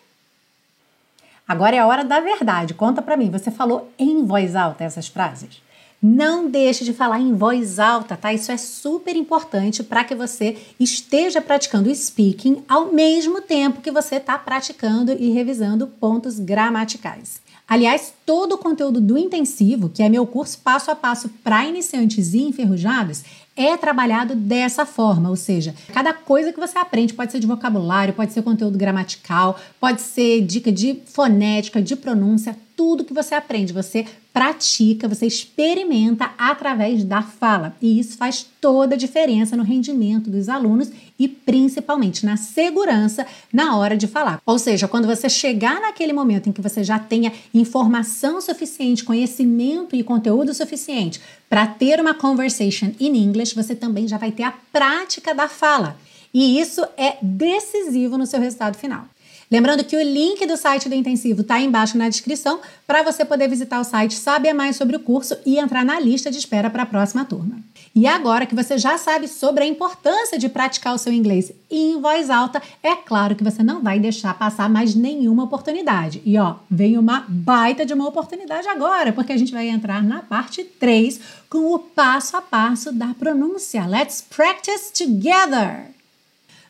Agora 1.47 1.75
é 1.75 1.79
a 1.79 1.87
hora 1.87 2.03
da 2.03 2.19
verdade. 2.19 2.73
Conta 2.73 3.01
pra 3.01 3.17
mim, 3.17 3.29
você 3.29 3.51
falou 3.51 3.91
em 3.97 4.25
voz 4.25 4.55
alta 4.55 4.83
essas 4.83 5.07
frases? 5.07 5.61
Não 6.03 6.49
deixe 6.49 6.83
de 6.83 6.93
falar 6.93 7.19
em 7.19 7.35
voz 7.35 7.77
alta, 7.77 8.17
tá? 8.17 8.33
Isso 8.33 8.51
é 8.51 8.57
super 8.57 9.15
importante 9.15 9.83
para 9.83 10.03
que 10.03 10.15
você 10.15 10.57
esteja 10.79 11.39
praticando 11.39 11.93
speaking 11.93 12.63
ao 12.67 12.91
mesmo 12.91 13.39
tempo 13.39 13.81
que 13.81 13.91
você 13.91 14.15
está 14.15 14.35
praticando 14.35 15.11
e 15.11 15.29
revisando 15.29 15.85
pontos 15.85 16.39
gramaticais. 16.39 17.39
Aliás, 17.67 18.13
todo 18.25 18.53
o 18.53 18.57
conteúdo 18.57 18.99
do 18.99 19.15
intensivo, 19.15 19.89
que 19.89 20.01
é 20.01 20.09
meu 20.09 20.25
curso 20.25 20.57
passo 20.63 20.89
a 20.89 20.95
passo 20.95 21.29
para 21.43 21.65
iniciantes 21.65 22.33
e 22.33 22.41
enferrujados, 22.41 23.23
é 23.61 23.77
trabalhado 23.77 24.35
dessa 24.35 24.85
forma, 24.85 25.29
ou 25.29 25.35
seja, 25.35 25.75
cada 25.93 26.13
coisa 26.13 26.51
que 26.51 26.59
você 26.59 26.77
aprende 26.77 27.13
pode 27.13 27.31
ser 27.31 27.39
de 27.39 27.47
vocabulário, 27.47 28.13
pode 28.13 28.33
ser 28.33 28.41
conteúdo 28.41 28.77
gramatical, 28.77 29.59
pode 29.79 30.01
ser 30.01 30.41
dica 30.41 30.71
de 30.71 30.99
fonética, 31.05 31.81
de 31.81 31.95
pronúncia, 31.95 32.57
tudo 32.75 33.03
que 33.05 33.13
você 33.13 33.35
aprende, 33.35 33.73
você 33.73 34.05
pratica, 34.33 35.07
você 35.07 35.25
experimenta 35.25 36.31
através 36.37 37.03
da 37.03 37.21
fala. 37.21 37.75
E 37.81 37.99
isso 37.99 38.17
faz 38.17 38.45
toda 38.59 38.95
a 38.95 38.97
diferença 38.97 39.57
no 39.57 39.63
rendimento 39.63 40.29
dos 40.29 40.47
alunos 40.47 40.89
e 41.21 41.27
principalmente 41.27 42.25
na 42.25 42.35
segurança 42.35 43.27
na 43.53 43.77
hora 43.77 43.95
de 43.95 44.07
falar. 44.07 44.41
Ou 44.43 44.57
seja, 44.57 44.87
quando 44.87 45.05
você 45.05 45.29
chegar 45.29 45.79
naquele 45.79 46.11
momento 46.11 46.49
em 46.49 46.51
que 46.51 46.61
você 46.61 46.83
já 46.83 46.97
tenha 46.97 47.31
informação 47.53 48.41
suficiente, 48.41 49.03
conhecimento 49.03 49.95
e 49.95 50.03
conteúdo 50.03 50.51
suficiente 50.51 51.21
para 51.47 51.67
ter 51.67 51.99
uma 52.01 52.15
conversation 52.15 52.91
in 52.99 53.15
English, 53.15 53.53
você 53.53 53.75
também 53.75 54.07
já 54.07 54.17
vai 54.17 54.31
ter 54.31 54.43
a 54.43 54.53
prática 54.73 55.35
da 55.35 55.47
fala. 55.47 55.95
E 56.33 56.59
isso 56.59 56.83
é 56.97 57.17
decisivo 57.21 58.17
no 58.17 58.25
seu 58.25 58.39
resultado 58.39 58.75
final. 58.75 59.05
Lembrando 59.51 59.83
que 59.83 59.97
o 59.97 60.01
link 60.01 60.43
do 60.47 60.57
site 60.57 60.89
do 60.89 60.95
Intensivo 60.95 61.41
está 61.41 61.59
embaixo 61.59 61.97
na 61.97 62.09
descrição 62.09 62.61
para 62.87 63.03
você 63.03 63.23
poder 63.23 63.47
visitar 63.47 63.79
o 63.79 63.83
site, 63.83 64.15
saber 64.15 64.53
mais 64.53 64.75
sobre 64.77 64.95
o 64.95 64.99
curso 64.99 65.37
e 65.45 65.59
entrar 65.59 65.85
na 65.85 65.99
lista 65.99 66.31
de 66.31 66.37
espera 66.37 66.69
para 66.69 66.83
a 66.83 66.85
próxima 66.85 67.25
turma. 67.25 67.59
E 67.93 68.07
agora 68.07 68.45
que 68.45 68.55
você 68.55 68.77
já 68.77 68.97
sabe 68.97 69.27
sobre 69.27 69.65
a 69.65 69.67
importância 69.67 70.39
de 70.39 70.47
praticar 70.47 70.95
o 70.95 70.97
seu 70.97 71.11
inglês 71.11 71.51
em 71.69 71.99
voz 71.99 72.29
alta, 72.29 72.61
é 72.81 72.95
claro 72.95 73.35
que 73.35 73.43
você 73.43 73.61
não 73.61 73.81
vai 73.81 73.99
deixar 73.99 74.33
passar 74.37 74.69
mais 74.69 74.95
nenhuma 74.95 75.43
oportunidade. 75.43 76.21
E 76.25 76.37
ó, 76.37 76.55
vem 76.69 76.97
uma 76.97 77.25
baita 77.27 77.85
de 77.85 77.93
uma 77.93 78.07
oportunidade 78.07 78.67
agora, 78.69 79.11
porque 79.11 79.33
a 79.33 79.37
gente 79.37 79.51
vai 79.51 79.67
entrar 79.67 80.01
na 80.01 80.19
parte 80.19 80.63
3 80.63 81.19
com 81.49 81.73
o 81.73 81.79
passo 81.79 82.37
a 82.37 82.41
passo 82.41 82.93
da 82.93 83.13
pronúncia. 83.13 83.85
Let's 83.85 84.21
practice 84.21 84.93
together! 84.93 85.91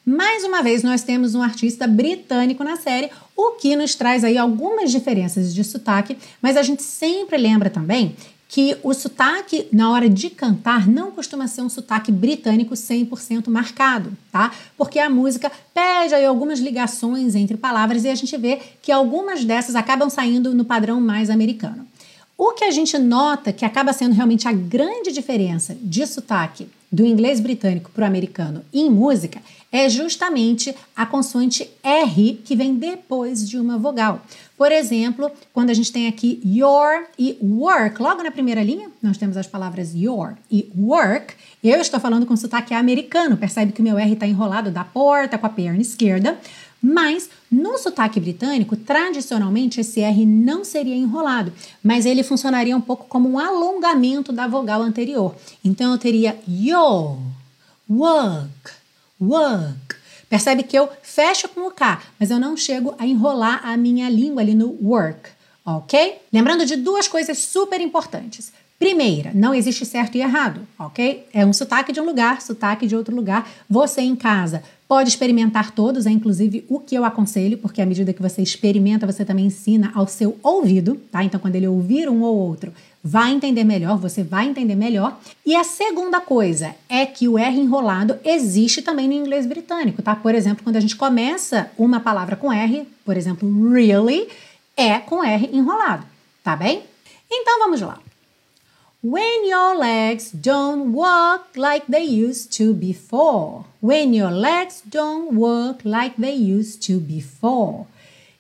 Mais 0.03 0.43
uma 0.43 0.63
vez, 0.63 0.81
nós 0.81 1.03
temos 1.03 1.35
um 1.35 1.43
artista 1.43 1.85
britânico 1.85 2.63
na 2.63 2.75
série, 2.75 3.11
o 3.37 3.51
que 3.51 3.75
nos 3.75 3.93
traz 3.93 4.23
aí 4.23 4.35
algumas 4.35 4.89
diferenças 4.89 5.53
de 5.53 5.63
sotaque, 5.63 6.17
mas 6.41 6.57
a 6.57 6.63
gente 6.63 6.81
sempre 6.81 7.37
lembra 7.37 7.69
também 7.69 8.15
que 8.51 8.77
o 8.83 8.93
sotaque 8.93 9.65
na 9.71 9.89
hora 9.89 10.09
de 10.09 10.29
cantar 10.29 10.85
não 10.85 11.09
costuma 11.09 11.47
ser 11.47 11.61
um 11.61 11.69
sotaque 11.69 12.11
britânico 12.11 12.73
100% 12.73 13.47
marcado, 13.47 14.11
tá? 14.29 14.51
Porque 14.77 14.99
a 14.99 15.09
música 15.09 15.49
pede 15.73 16.13
aí 16.13 16.25
algumas 16.25 16.59
ligações 16.59 17.33
entre 17.33 17.55
palavras 17.55 18.03
e 18.03 18.09
a 18.09 18.15
gente 18.15 18.35
vê 18.35 18.59
que 18.81 18.91
algumas 18.91 19.45
dessas 19.45 19.73
acabam 19.73 20.09
saindo 20.09 20.53
no 20.53 20.65
padrão 20.65 20.99
mais 20.99 21.29
americano. 21.29 21.87
O 22.43 22.53
que 22.53 22.63
a 22.63 22.71
gente 22.71 22.97
nota 22.97 23.53
que 23.53 23.63
acaba 23.63 23.93
sendo 23.93 24.15
realmente 24.15 24.47
a 24.47 24.51
grande 24.51 25.11
diferença 25.11 25.77
de 25.79 26.07
sotaque 26.07 26.67
do 26.91 27.05
inglês 27.05 27.39
britânico 27.39 27.91
para 27.91 28.03
o 28.03 28.07
americano 28.07 28.65
em 28.73 28.89
música 28.89 29.39
é 29.71 29.87
justamente 29.87 30.73
a 30.95 31.05
consoante 31.05 31.69
R 31.83 32.41
que 32.43 32.55
vem 32.55 32.73
depois 32.73 33.47
de 33.47 33.59
uma 33.59 33.77
vogal. 33.77 34.25
Por 34.57 34.71
exemplo, 34.71 35.29
quando 35.53 35.69
a 35.69 35.73
gente 35.75 35.91
tem 35.91 36.07
aqui 36.07 36.41
your 36.43 37.03
e 37.15 37.37
work, 37.43 38.01
logo 38.01 38.23
na 38.23 38.31
primeira 38.31 38.63
linha, 38.63 38.89
nós 39.03 39.19
temos 39.19 39.37
as 39.37 39.45
palavras 39.45 39.93
your 39.93 40.33
e 40.49 40.67
work. 40.75 41.35
Eu 41.63 41.79
estou 41.79 41.99
falando 41.99 42.25
com 42.25 42.35
sotaque 42.35 42.73
americano, 42.73 43.37
percebe 43.37 43.71
que 43.71 43.81
o 43.81 43.83
meu 43.83 43.99
R 43.99 44.13
está 44.13 44.25
enrolado 44.25 44.71
da 44.71 44.83
porta 44.83 45.37
com 45.37 45.45
a 45.45 45.49
perna 45.49 45.79
esquerda. 45.79 46.39
Mas 46.81 47.29
no 47.51 47.77
sotaque 47.77 48.19
britânico, 48.19 48.77
tradicionalmente 48.77 49.81
esse 49.81 49.99
R 49.99 50.25
não 50.25 50.63
seria 50.63 50.95
enrolado, 50.95 51.51
mas 51.83 52.05
ele 52.05 52.23
funcionaria 52.23 52.77
um 52.77 52.79
pouco 52.79 53.07
como 53.09 53.29
um 53.29 53.37
alongamento 53.37 54.31
da 54.31 54.47
vogal 54.47 54.81
anterior. 54.81 55.35
Então 55.63 55.91
eu 55.91 55.97
teria 55.97 56.39
yo, 56.47 57.17
work, 57.89 58.71
work. 59.19 59.95
Percebe 60.29 60.63
que 60.63 60.79
eu 60.79 60.87
fecho 61.03 61.49
com 61.49 61.67
o 61.67 61.71
K, 61.71 62.01
mas 62.17 62.31
eu 62.31 62.39
não 62.39 62.55
chego 62.55 62.95
a 62.97 63.05
enrolar 63.05 63.59
a 63.67 63.75
minha 63.75 64.09
língua 64.09 64.41
ali 64.41 64.55
no 64.55 64.77
work, 64.81 65.29
ok? 65.65 66.19
Lembrando 66.31 66.65
de 66.65 66.77
duas 66.77 67.09
coisas 67.09 67.37
super 67.37 67.81
importantes. 67.81 68.53
Primeira, 68.79 69.31
não 69.35 69.53
existe 69.53 69.85
certo 69.85 70.15
e 70.15 70.21
errado, 70.21 70.65
ok? 70.79 71.27
É 71.31 71.45
um 71.45 71.53
sotaque 71.53 71.91
de 71.91 71.99
um 72.01 72.05
lugar, 72.05 72.41
sotaque 72.41 72.87
de 72.87 72.95
outro 72.95 73.15
lugar. 73.15 73.47
Você 73.69 74.01
em 74.01 74.15
casa 74.15 74.63
pode 74.91 75.07
experimentar 75.07 75.71
todos, 75.71 76.05
é 76.05 76.09
inclusive 76.09 76.65
o 76.67 76.77
que 76.77 76.95
eu 76.95 77.05
aconselho, 77.05 77.57
porque 77.57 77.81
à 77.81 77.85
medida 77.85 78.11
que 78.11 78.21
você 78.21 78.41
experimenta, 78.41 79.07
você 79.07 79.23
também 79.23 79.45
ensina 79.45 79.89
ao 79.95 80.05
seu 80.05 80.37
ouvido, 80.43 80.99
tá? 81.09 81.23
Então, 81.23 81.39
quando 81.39 81.55
ele 81.55 81.65
ouvir 81.65 82.09
um 82.09 82.23
ou 82.23 82.35
outro, 82.35 82.73
vai 83.01 83.31
entender 83.31 83.63
melhor, 83.63 83.97
você 83.97 84.21
vai 84.21 84.49
entender 84.49 84.75
melhor. 84.75 85.17
E 85.45 85.55
a 85.55 85.63
segunda 85.63 86.19
coisa 86.19 86.75
é 86.89 87.05
que 87.05 87.25
o 87.25 87.37
R 87.37 87.57
enrolado 87.57 88.19
existe 88.25 88.81
também 88.81 89.07
no 89.07 89.13
inglês 89.13 89.45
britânico, 89.45 90.01
tá? 90.01 90.13
Por 90.13 90.35
exemplo, 90.35 90.61
quando 90.61 90.75
a 90.75 90.81
gente 90.81 90.97
começa 90.97 91.71
uma 91.77 92.01
palavra 92.01 92.35
com 92.35 92.51
R, 92.51 92.85
por 93.05 93.15
exemplo, 93.15 93.71
really, 93.71 94.27
é 94.75 94.99
com 94.99 95.23
R 95.23 95.49
enrolado, 95.53 96.05
tá 96.43 96.53
bem? 96.53 96.83
Então 97.31 97.59
vamos 97.59 97.79
lá. 97.79 97.97
When 99.03 99.47
your 99.47 99.79
legs 99.79 100.29
don't 100.31 100.93
work 100.93 101.57
like 101.57 101.87
they 101.89 102.03
used 102.03 102.55
to 102.57 102.71
before. 102.71 103.65
When 103.81 104.13
your 104.13 104.29
legs 104.29 104.83
don't 104.85 105.33
work 105.33 105.83
like 105.83 106.21
they 106.21 106.35
used 106.35 106.85
to 106.85 106.99
before. 106.99 107.81
O 107.81 107.87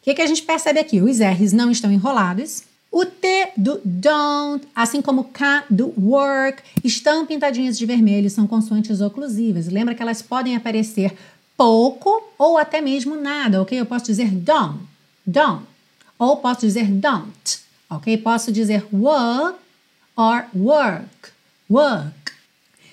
que, 0.03 0.13
que 0.13 0.21
a 0.21 0.27
gente 0.27 0.43
percebe 0.43 0.79
aqui? 0.79 1.01
Os 1.01 1.19
R's 1.19 1.51
não 1.51 1.71
estão 1.71 1.91
enrolados. 1.91 2.61
O 2.91 3.03
T 3.05 3.53
do 3.57 3.81
don't, 3.83 4.67
assim 4.75 5.01
como 5.01 5.21
o 5.21 5.23
K 5.23 5.63
do 5.67 5.95
work, 5.99 6.61
estão 6.83 7.25
pintadinhas 7.25 7.75
de 7.75 7.87
vermelho, 7.87 8.29
são 8.29 8.45
consoantes 8.45 9.01
oclusivas. 9.01 9.67
Lembra 9.67 9.95
que 9.95 10.03
elas 10.03 10.21
podem 10.21 10.55
aparecer 10.55 11.17
pouco 11.57 12.21
ou 12.37 12.59
até 12.59 12.81
mesmo 12.81 13.15
nada, 13.15 13.59
ok? 13.63 13.79
Eu 13.79 13.85
posso 13.87 14.05
dizer 14.05 14.29
don't, 14.29 14.77
don't. 15.25 15.65
Ou 16.19 16.37
posso 16.37 16.61
dizer 16.61 16.85
don't, 16.85 17.61
ok? 17.89 18.15
Posso 18.17 18.51
dizer 18.51 18.85
work 18.93 19.57
or 20.15 20.45
work, 20.55 21.31
work. 21.69 22.13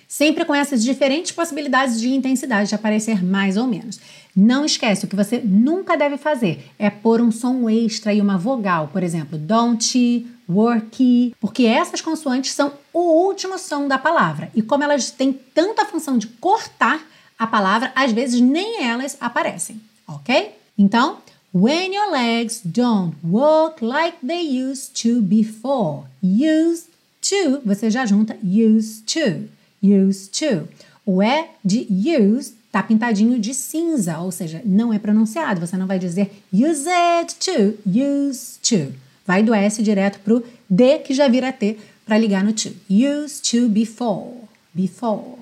Sempre 0.07 0.45
com 0.45 0.55
essas 0.55 0.83
diferentes 0.83 1.33
possibilidades 1.33 2.01
de 2.01 2.09
intensidade 2.09 2.69
de 2.69 2.75
aparecer 2.75 3.23
mais 3.23 3.57
ou 3.57 3.67
menos. 3.67 4.01
Não 4.35 4.65
esquece, 4.65 5.05
o 5.05 5.09
que 5.09 5.17
você 5.17 5.39
nunca 5.45 5.97
deve 5.97 6.17
fazer 6.17 6.71
é 6.79 6.89
pôr 6.89 7.21
um 7.21 7.31
som 7.31 7.69
extra 7.69 8.15
e 8.15 8.21
uma 8.21 8.39
vogal, 8.39 8.89
por 8.89 9.03
exemplo, 9.03 9.37
don't, 9.37 10.27
worky, 10.49 11.35
porque 11.41 11.65
essas 11.65 12.01
consoantes 12.01 12.53
são 12.53 12.73
o 12.93 13.27
último 13.27 13.59
som 13.59 13.87
da 13.87 13.99
palavra. 13.99 14.51
E 14.55 14.63
como 14.63 14.83
elas 14.83 15.11
têm 15.11 15.33
tanta 15.33 15.85
função 15.85 16.17
de 16.17 16.27
cortar 16.27 17.01
a 17.39 17.47
palavra, 17.47 17.93
às 17.95 18.13
vezes 18.13 18.41
nem 18.41 18.83
elas 18.85 19.17
aparecem, 19.21 19.81
ok? 20.07 20.55
Então, 20.77 21.19
when 21.53 21.95
your 21.95 22.11
legs 22.11 22.61
don't 22.65 23.17
work 23.23 23.85
like 23.85 24.17
they 24.27 24.41
used 24.41 25.01
to 25.03 25.21
before, 25.21 26.05
used 26.23 26.88
to, 27.29 27.61
você 27.65 27.91
já 27.91 28.07
junta 28.07 28.37
used 28.43 29.05
to, 29.07 29.49
used 29.83 30.31
to. 30.39 30.69
O 31.05 31.23
E 31.23 31.47
de 31.65 31.87
use 31.91 32.55
tá 32.71 32.83
pintadinho 32.83 33.39
de 33.39 33.55
cinza, 33.55 34.19
ou 34.19 34.31
seja, 34.31 34.63
não 34.65 34.93
é 34.93 34.99
pronunciado. 34.99 35.61
Você 35.61 35.77
não 35.77 35.87
vai 35.87 35.99
dizer 35.99 36.31
used 36.53 37.37
to, 37.39 37.79
used 37.87 38.61
to. 38.63 38.95
Vai 39.27 39.43
do 39.43 39.55
S 39.55 39.83
direto 39.83 40.21
pro 40.21 40.45
D 40.69 40.99
que 40.99 41.15
já 41.15 41.29
vira 41.29 41.53
T 41.53 41.79
para 42.05 42.19
ligar 42.19 42.45
no 42.45 42.53
to. 42.53 42.71
Used 42.91 43.51
to 43.51 43.69
before, 43.69 44.49
before. 44.75 45.39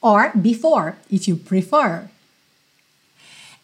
Or 0.00 0.30
before, 0.34 0.94
if 1.10 1.28
you 1.28 1.36
prefer. 1.36 2.08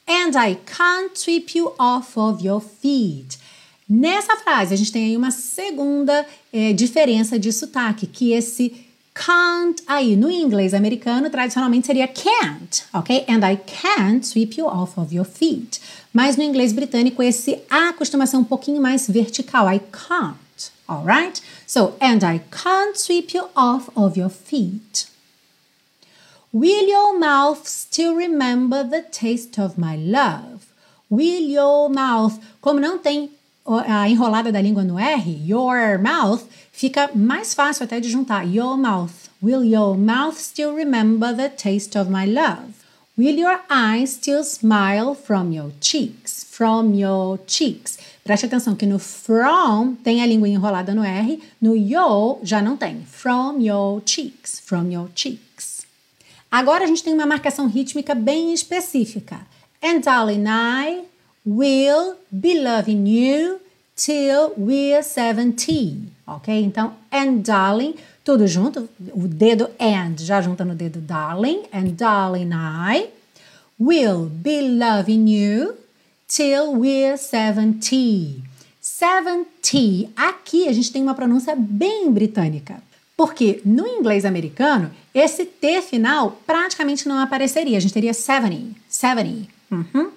And 0.07 0.37
I 0.37 0.57
can't 0.67 1.17
sweep 1.17 1.57
you 1.57 1.73
off 1.79 2.19
of 2.19 2.45
your 2.45 2.61
feet. 2.61 3.39
Nessa 3.89 4.37
frase, 4.37 4.73
a 4.73 4.77
gente 4.77 4.91
tem 4.91 5.05
aí 5.05 5.17
uma 5.17 5.31
segunda 5.31 6.27
é, 6.53 6.73
diferença 6.73 7.39
de 7.39 7.53
sotaque, 7.53 8.07
que 8.07 8.33
esse 8.33 8.85
can't 9.15 9.83
aí 9.87 10.17
no 10.17 10.31
inglês 10.31 10.75
americano 10.75 11.31
tradicionalmente 11.31 11.87
seria 11.87 12.09
can't, 12.09 12.85
ok? 12.93 13.25
And 13.29 13.47
I 13.49 13.57
can't 13.57 14.27
sweep 14.27 14.59
you 14.59 14.67
off 14.67 14.99
of 14.99 15.15
your 15.15 15.27
feet. 15.27 15.81
Mas 16.13 16.37
no 16.37 16.43
inglês 16.43 16.73
britânico 16.73 17.23
esse 17.23 17.61
A 17.71 17.93
costuma 17.93 18.27
ser 18.27 18.39
um 18.39 18.45
pouquinho 18.45 18.81
mais 18.81 19.07
vertical. 19.07 19.73
I 19.73 19.81
can't, 19.93 20.73
alright? 20.89 21.41
So, 21.67 21.95
and 22.01 22.25
I 22.27 22.41
can't 22.51 22.99
sweep 22.99 23.37
you 23.37 23.45
off 23.55 23.91
of 23.95 24.19
your 24.19 24.31
feet. 24.31 25.07
Will 26.53 26.89
your 26.89 27.19
mouth 27.19 27.69
still 27.69 28.15
remember 28.15 28.89
the 28.89 29.03
taste 29.03 29.61
of 29.61 29.79
my 29.79 29.97
love? 29.97 30.67
Will 31.11 31.51
your 31.51 31.89
mouth. 31.91 32.39
Como 32.61 32.81
não 32.81 32.99
tem 32.99 33.31
a 33.67 34.09
enrolada 34.09 34.53
da 34.53 34.61
língua 34.61 34.85
no 34.85 34.99
R, 34.99 35.41
your 35.47 35.99
mouth, 35.99 36.43
fica 36.71 37.11
mais 37.15 37.55
fácil 37.55 37.85
até 37.85 37.99
de 37.99 38.11
juntar. 38.11 38.45
Your 38.45 38.77
mouth. 38.77 39.31
Will 39.43 39.65
your 39.65 39.97
mouth 39.97 40.39
still 40.39 40.75
remember 40.75 41.35
the 41.35 41.49
taste 41.49 41.99
of 41.99 42.11
my 42.11 42.27
love? 42.27 42.85
Will 43.17 43.39
your 43.39 43.61
eyes 43.71 44.11
still 44.15 44.43
smile 44.43 45.15
from 45.15 45.53
your 45.53 45.71
cheeks? 45.81 46.45
From 46.51 46.95
your 46.95 47.39
cheeks. 47.47 47.99
Preste 48.25 48.47
atenção 48.47 48.75
que 48.75 48.87
no 48.87 48.99
from 48.99 49.97
tem 50.03 50.23
a 50.23 50.27
língua 50.27 50.49
enrolada 50.49 50.95
no 50.95 51.05
R, 51.05 51.41
no 51.61 51.77
your 51.77 52.41
já 52.43 52.61
não 52.61 52.77
tem. 52.77 53.03
From 53.07 53.61
your 53.61 54.03
cheeks. 54.05 54.61
From 54.61 54.91
your 54.91 55.09
cheeks. 55.15 55.87
Agora 56.51 56.85
a 56.85 56.87
gente 56.87 57.03
tem 57.03 57.15
uma 57.15 57.27
marcação 57.27 57.67
rítmica 57.67 58.15
bem 58.15 58.53
específica. 58.53 59.41
And 59.83 60.01
darling, 60.01 60.45
I 60.47 61.05
will 61.45 62.17
be 62.31 62.59
loving 62.59 63.07
you 63.07 63.61
till 63.97 64.53
we're 64.57 65.03
70. 65.03 66.13
Ok? 66.27 66.49
Então, 66.63 66.95
and 67.11 67.43
darling, 67.43 67.95
tudo 68.25 68.47
junto, 68.47 68.89
o 69.13 69.29
dedo 69.29 69.71
and 69.79 70.17
já 70.19 70.41
junta 70.41 70.65
no 70.65 70.75
dedo 70.75 71.01
darling, 71.01 71.63
and 71.73 71.95
darling 71.97 72.51
I 72.53 73.09
will 73.79 74.27
be 74.27 74.61
loving 74.63 75.29
you 75.29 75.75
till 76.27 76.73
we're 76.73 77.17
70. 77.17 78.43
70. 78.81 80.11
Aqui 80.17 80.69
a 80.69 80.73
gente 80.73 80.93
tem 80.93 81.03
uma 81.03 81.15
pronúncia 81.15 81.55
bem 81.57 82.11
britânica. 82.11 82.83
Porque 83.17 83.61
no 83.65 83.87
inglês 83.87 84.25
americano, 84.25 84.91
esse 85.15 85.45
T 85.45 85.81
final 85.83 86.41
praticamente 86.45 87.09
não 87.09 87.19
apareceria. 87.19 87.79
A 87.79 87.81
gente 87.81 87.95
teria 87.95 88.13
70, 88.13 88.75
70. 88.89 89.49
Uhum. 89.71 90.11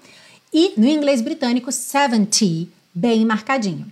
E 0.54 0.74
no 0.78 0.88
inglês 0.88 1.22
britânico, 1.22 1.72
70, 1.72 2.68
bem 2.94 3.26
marcadinho. 3.26 3.86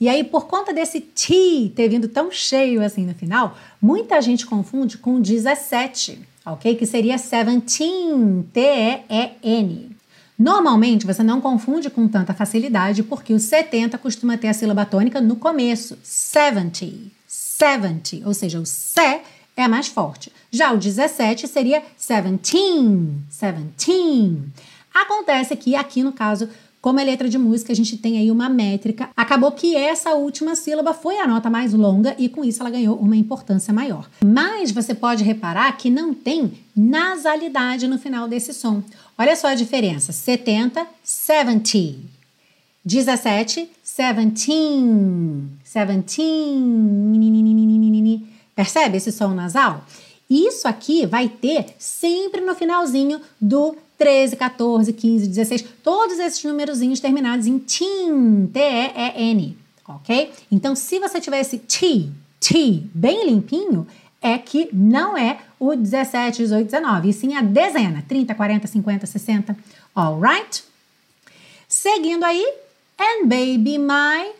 E 0.00 0.08
aí, 0.08 0.24
por 0.24 0.46
conta 0.46 0.72
desse 0.72 1.00
T 1.00 1.72
ter 1.74 1.88
vindo 1.88 2.08
tão 2.08 2.30
cheio 2.30 2.82
assim 2.82 3.06
no 3.06 3.14
final, 3.14 3.56
muita 3.80 4.20
gente 4.20 4.44
confunde 4.44 4.98
com 4.98 5.20
17, 5.20 6.18
ok? 6.44 6.74
Que 6.74 6.84
seria 6.84 7.16
17, 7.16 8.46
T-E-E-N. 8.52 9.94
Normalmente 10.36 11.06
você 11.06 11.22
não 11.22 11.40
confunde 11.40 11.88
com 11.88 12.08
tanta 12.08 12.34
facilidade 12.34 13.04
porque 13.04 13.32
o 13.32 13.38
70 13.38 13.96
costuma 13.98 14.36
ter 14.36 14.48
a 14.48 14.52
sílaba 14.52 14.84
tônica 14.84 15.20
no 15.20 15.36
começo, 15.36 15.96
70, 16.02 16.86
70, 17.26 18.26
ou 18.26 18.34
seja, 18.34 18.58
o 18.58 18.66
C 18.66 19.20
é 19.56 19.68
mais 19.68 19.86
forte. 19.86 20.32
Já 20.50 20.72
o 20.72 20.76
17 20.76 21.46
seria 21.46 21.82
17, 21.96 22.36
17. 23.28 24.42
Acontece 24.94 25.56
que 25.56 25.74
aqui 25.74 26.02
no 26.02 26.12
caso 26.12 26.48
como 26.84 27.00
é 27.00 27.04
letra 27.04 27.30
de 27.30 27.38
música, 27.38 27.72
a 27.72 27.74
gente 27.74 27.96
tem 27.96 28.18
aí 28.18 28.30
uma 28.30 28.46
métrica. 28.46 29.08
Acabou 29.16 29.50
que 29.52 29.74
essa 29.74 30.12
última 30.12 30.54
sílaba 30.54 30.92
foi 30.92 31.18
a 31.18 31.26
nota 31.26 31.48
mais 31.48 31.72
longa 31.72 32.14
e 32.18 32.28
com 32.28 32.44
isso 32.44 32.60
ela 32.60 32.68
ganhou 32.68 32.98
uma 32.98 33.16
importância 33.16 33.72
maior. 33.72 34.06
Mas 34.22 34.70
você 34.70 34.94
pode 34.94 35.24
reparar 35.24 35.74
que 35.78 35.88
não 35.88 36.12
tem 36.12 36.52
nasalidade 36.76 37.88
no 37.88 37.98
final 37.98 38.28
desse 38.28 38.52
som. 38.52 38.82
Olha 39.16 39.34
só 39.34 39.48
a 39.48 39.54
diferença: 39.54 40.12
70, 40.12 40.86
70. 41.02 41.94
17, 42.84 43.70
17. 43.82 44.68
17. 45.64 46.22
Percebe 48.54 48.98
esse 48.98 49.10
som 49.10 49.28
nasal? 49.28 49.86
Isso 50.28 50.68
aqui 50.68 51.06
vai 51.06 51.30
ter 51.30 51.64
sempre 51.78 52.42
no 52.42 52.54
finalzinho 52.54 53.22
do 53.40 53.74
13, 53.96 54.36
14, 54.36 54.92
15, 54.92 55.28
16, 55.28 55.64
todos 55.82 56.18
esses 56.18 56.42
numerozinhos 56.44 57.00
terminados 57.00 57.46
em 57.46 57.58
tin, 57.58 58.46
T-E-E-N, 58.52 59.56
ok? 59.86 60.32
Então, 60.50 60.74
se 60.74 60.98
você 60.98 61.20
tiver 61.20 61.40
esse 61.40 61.58
T, 61.58 62.10
T 62.40 62.82
bem 62.94 63.26
limpinho, 63.26 63.86
é 64.20 64.38
que 64.38 64.68
não 64.72 65.16
é 65.16 65.38
o 65.60 65.76
17, 65.76 66.38
18, 66.38 66.64
19, 66.64 67.08
e 67.08 67.12
sim 67.12 67.36
a 67.36 67.42
dezena, 67.42 68.04
30, 68.08 68.34
40, 68.34 68.66
50, 68.66 69.06
60, 69.06 69.56
alright? 69.94 70.64
Seguindo 71.68 72.24
aí, 72.24 72.44
and 72.98 73.26
baby, 73.28 73.78
my 73.78 74.32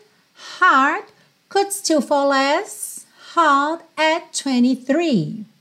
heart 0.59 1.05
could 1.49 1.71
still 1.71 2.01
fall 2.01 2.31
as 2.31 3.05
hard 3.35 3.81
at 3.97 4.43
23. 4.43 5.54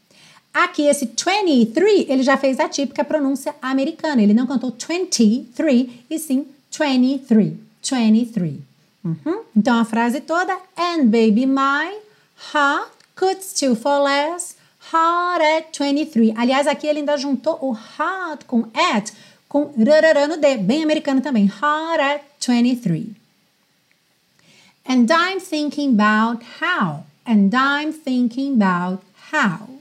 Aqui, 0.54 0.82
esse 0.82 1.06
23, 1.06 2.08
ele 2.08 2.22
já 2.22 2.36
fez 2.36 2.60
a 2.60 2.68
típica 2.68 3.04
pronúncia 3.04 3.52
americana. 3.60 4.22
Ele 4.22 4.32
não 4.32 4.46
cantou 4.46 4.70
23, 4.70 5.88
e 6.08 6.18
sim 6.20 6.46
23. 6.70 7.54
23. 7.82 8.54
Uhum. 9.04 9.42
Então, 9.56 9.80
a 9.80 9.84
frase 9.84 10.20
toda, 10.20 10.56
and 10.78 11.06
baby, 11.06 11.44
my 11.44 11.98
heart 12.54 12.88
could 13.16 13.42
still 13.42 13.74
fall 13.74 14.06
as 14.06 14.56
hard 14.92 15.42
at 15.42 15.76
23. 15.76 16.32
Aliás, 16.36 16.68
aqui 16.68 16.86
ele 16.86 17.00
ainda 17.00 17.16
juntou 17.16 17.58
o 17.60 17.72
hard 17.72 18.44
com 18.46 18.68
at, 18.92 19.12
com 19.48 19.74
rarará 19.84 20.28
no 20.28 20.36
D, 20.36 20.56
bem 20.58 20.84
americano 20.84 21.20
também. 21.20 21.46
Hard 21.46 22.00
at 22.00 22.22
23. 22.40 23.06
And 24.86 25.06
I'm 25.10 25.40
thinking 25.40 25.94
about 25.94 26.44
how. 26.60 27.04
And 27.26 27.50
I'm 27.54 27.92
thinking 27.92 28.54
about 28.54 29.02
how. 29.32 29.73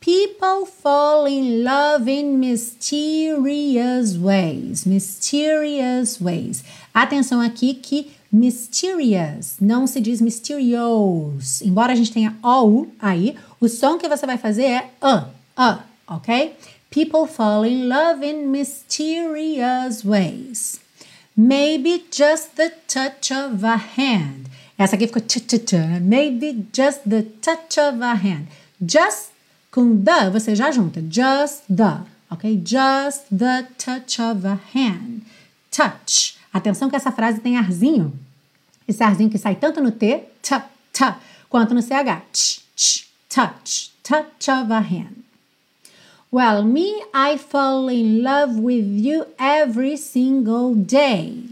People 0.00 0.64
fall 0.64 1.26
in 1.26 1.62
love 1.62 2.08
in 2.08 2.40
mysterious 2.40 4.16
ways. 4.16 4.86
Mysterious 4.86 6.18
ways. 6.18 6.64
Atenção 6.94 7.38
aqui 7.42 7.74
que 7.74 8.10
mysterious 8.32 9.56
não 9.60 9.86
se 9.86 10.00
diz 10.00 10.22
mysterious. 10.22 11.60
Embora 11.60 11.92
a 11.92 11.94
gente 11.94 12.12
tenha 12.12 12.34
OU 12.42 12.88
aí, 12.98 13.36
o 13.60 13.68
som 13.68 13.98
que 13.98 14.08
você 14.08 14.24
vai 14.24 14.38
fazer 14.38 14.64
é 14.64 14.90
a, 15.02 15.26
a, 15.54 15.80
ok? 16.08 16.56
People 16.90 17.26
fall 17.26 17.66
in 17.66 17.86
love 17.86 18.24
in 18.24 18.46
mysterious 18.46 20.02
ways. 20.02 20.80
Maybe 21.36 22.04
just 22.10 22.56
the 22.56 22.70
touch 22.88 23.30
of 23.32 23.62
a 23.66 23.76
hand. 23.76 24.46
Essa 24.78 24.96
aqui 24.96 25.06
ficou 25.06 25.20
t, 25.20 25.40
t, 25.40 25.58
t. 25.58 25.76
Maybe 26.00 26.66
just 26.74 27.00
the 27.06 27.22
touch 27.42 27.78
of 27.78 28.02
a 28.02 28.14
hand. 28.14 28.46
Just 28.80 29.29
com 29.70 30.02
the 30.02 30.30
você 30.30 30.54
já 30.54 30.70
junta. 30.70 31.00
Just 31.00 31.62
the, 31.68 32.00
ok? 32.30 32.62
Just 32.64 33.24
the 33.30 33.66
touch 33.78 34.20
of 34.20 34.46
a 34.46 34.58
hand. 34.74 35.22
Touch. 35.70 36.36
Atenção 36.52 36.90
que 36.90 36.96
essa 36.96 37.12
frase 37.12 37.40
tem 37.40 37.56
arzinho. 37.56 38.12
Esse 38.86 39.02
arzinho 39.02 39.30
que 39.30 39.38
sai 39.38 39.54
tanto 39.54 39.80
no 39.80 39.92
T, 39.92 40.24
t, 40.42 40.62
t, 40.92 41.14
quanto 41.48 41.74
no 41.74 41.80
CH. 41.80 42.22
Ch, 42.32 42.62
ch, 42.76 43.06
touch. 43.28 43.90
Touch 44.02 44.50
of 44.50 44.72
a 44.72 44.80
hand. 44.80 45.22
Well, 46.32 46.64
me, 46.64 47.02
I 47.14 47.38
fall 47.38 47.88
in 47.88 48.22
love 48.22 48.58
with 48.60 48.84
you 48.84 49.26
every 49.38 49.96
single 49.96 50.74
day. 50.74 51.44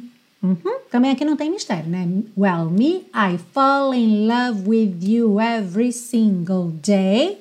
Uhum. 0.42 0.78
Também 0.90 1.11
aqui 1.11 1.24
não 1.24 1.37
tem 1.37 1.50
mistério, 1.50 1.88
né? 1.88 2.07
Well, 2.37 2.70
me, 2.70 3.07
I 3.14 3.38
fall 3.52 3.92
in 3.92 4.26
love 4.26 4.68
with 4.68 4.98
you 5.02 5.40
every 5.40 5.92
single 5.92 6.70
day. 6.83 7.38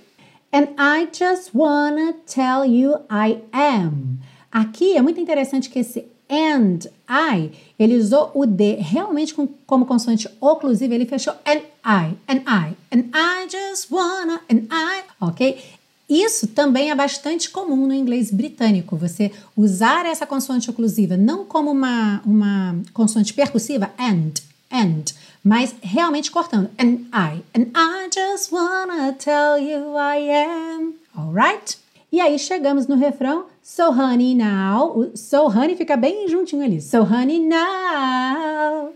And 0.58 0.70
I 0.80 1.08
just 1.12 1.54
wanna 1.54 2.14
tell 2.26 2.66
you 2.66 2.96
I 3.12 3.44
am. 3.54 4.18
Aqui 4.52 4.98
é 4.98 5.04
muito 5.04 5.20
interessante 5.20 5.70
que 5.70 5.78
esse 5.78 6.08
and 6.28 6.80
I, 7.08 7.52
ele 7.78 7.96
usou 7.96 8.32
o 8.34 8.44
D 8.44 8.78
realmente 8.80 9.36
com, 9.36 9.48
como 9.68 9.86
consoante 9.86 10.28
oclusiva, 10.42 10.96
ele 10.96 11.06
fechou 11.06 11.36
and 11.46 11.62
I, 11.86 12.18
and 12.28 12.42
I, 12.48 12.76
and 12.92 13.04
I 13.14 13.48
just 13.48 13.92
wanna, 13.92 14.42
and 14.50 14.64
I, 14.72 15.04
ok? 15.22 15.64
Isso 16.10 16.48
também 16.48 16.90
é 16.90 16.96
bastante 16.96 17.52
comum 17.52 17.86
no 17.86 17.94
inglês 17.94 18.32
britânico, 18.32 18.98
você 18.98 19.32
usar 19.56 20.08
essa 20.08 20.26
consoante 20.26 20.72
oclusiva 20.72 21.16
não 21.16 21.46
como 21.46 21.70
uma, 21.70 22.20
uma 22.26 22.82
consoante 22.96 23.32
percussiva, 23.32 23.92
and, 24.00 24.42
and, 24.72 25.04
mas 25.48 25.74
realmente 25.82 26.30
cortando. 26.30 26.70
And 26.78 27.08
I, 27.14 27.42
and 27.56 27.72
I 27.74 28.10
just 28.14 28.52
wanna 28.52 29.14
tell 29.14 29.58
you 29.58 29.96
I 29.98 30.18
am. 30.30 30.96
Alright? 31.18 31.78
E 32.12 32.20
aí 32.20 32.38
chegamos 32.38 32.88
no 32.88 32.96
refrão 32.96 33.46
So 33.64 33.92
honey 33.92 34.34
now. 34.34 35.12
So 35.16 35.48
honey 35.50 35.76
fica 35.76 35.96
bem 35.96 36.28
juntinho 36.28 36.64
ali. 36.64 36.82
So 36.82 37.04
honey 37.04 37.40
now. 37.40 38.92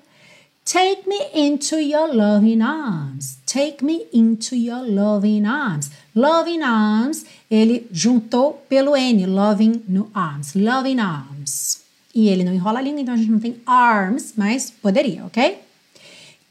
Take 0.66 1.08
me 1.08 1.20
into 1.34 1.78
your 1.78 2.14
loving 2.14 2.62
arms. 2.62 3.38
Take 3.46 3.84
me 3.84 4.08
into 4.14 4.56
your 4.56 4.82
loving 4.82 5.46
arms. 5.46 5.90
Loving 6.14 6.62
arms, 6.64 7.26
ele 7.50 7.88
juntou 7.92 8.62
pelo 8.70 8.96
N, 8.96 9.26
loving 9.26 9.84
no 9.88 10.10
arms. 10.14 10.54
Loving 10.54 11.00
arms. 11.00 11.82
E 12.14 12.30
ele 12.30 12.44
não 12.44 12.54
enrola 12.54 12.80
a 12.80 12.82
língua, 12.82 13.02
então 13.02 13.14
a 13.14 13.18
gente 13.18 13.32
não 13.32 13.40
tem 13.40 13.62
arms, 13.66 14.34
mas 14.38 14.70
poderia, 14.70 15.26
ok? 15.26 15.71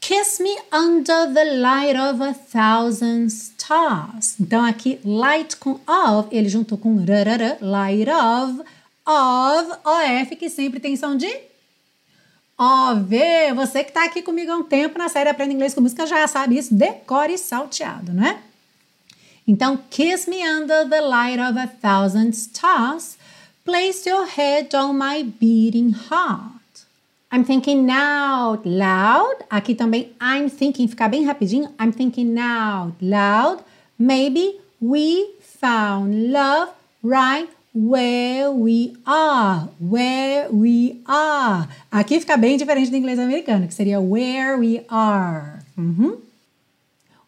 Kiss 0.01 0.41
me 0.41 0.57
under 0.73 1.31
the 1.31 1.45
light 1.45 1.95
of 1.95 2.21
a 2.21 2.33
thousand 2.33 3.27
stars. 3.27 4.35
Então 4.39 4.65
aqui 4.65 4.99
light 5.05 5.55
com 5.57 5.79
of, 5.87 6.27
ele 6.31 6.49
juntou 6.49 6.77
com 6.77 6.97
rarara, 6.97 7.57
light 7.61 8.09
of, 8.09 8.63
of, 9.05 9.71
OF, 9.85 10.35
que 10.35 10.49
sempre 10.49 10.79
tem 10.79 10.95
som 10.95 11.15
de 11.15 11.31
OV. 12.57 13.53
Você 13.55 13.83
que 13.83 13.91
está 13.91 14.05
aqui 14.05 14.23
comigo 14.23 14.51
há 14.51 14.57
um 14.57 14.63
tempo 14.63 14.97
na 14.97 15.07
série 15.07 15.29
Aprenda 15.29 15.53
Inglês 15.53 15.75
com 15.75 15.81
Música 15.81 16.07
já 16.07 16.27
sabe 16.27 16.57
isso, 16.57 16.73
decore 16.73 17.37
salteado, 17.37 18.11
não 18.11 18.25
é? 18.25 18.39
Então, 19.47 19.79
kiss 19.89 20.29
me 20.29 20.47
under 20.47 20.89
the 20.89 21.01
light 21.01 21.39
of 21.39 21.59
a 21.59 21.67
thousand 21.67 22.29
stars. 22.29 23.17
Place 23.63 24.09
your 24.09 24.25
head 24.25 24.75
on 24.75 24.93
my 24.93 25.23
beating 25.23 25.93
heart. 26.09 26.60
I'm 27.31 27.45
thinking 27.45 27.89
out 27.89 28.67
loud. 28.67 29.45
Aqui 29.49 29.73
também 29.73 30.11
I'm 30.19 30.49
thinking, 30.49 30.85
ficar 30.87 31.07
bem 31.07 31.23
rapidinho. 31.23 31.69
I'm 31.79 31.93
thinking 31.93 32.37
out 32.37 32.93
loud. 33.01 33.63
Maybe 33.97 34.59
we 34.81 35.29
found 35.39 36.33
love 36.33 36.71
right 37.01 37.47
where 37.73 38.51
we 38.51 38.97
are. 39.05 39.69
Where 39.79 40.49
we 40.51 41.01
are. 41.05 41.69
Aqui 41.89 42.19
fica 42.19 42.35
bem 42.35 42.57
diferente 42.57 42.91
do 42.91 42.97
inglês 42.97 43.17
americano, 43.17 43.65
que 43.65 43.73
seria 43.73 44.01
where 44.01 44.57
we 44.57 44.83
are. 44.89 45.59
Uhum. 45.77 46.17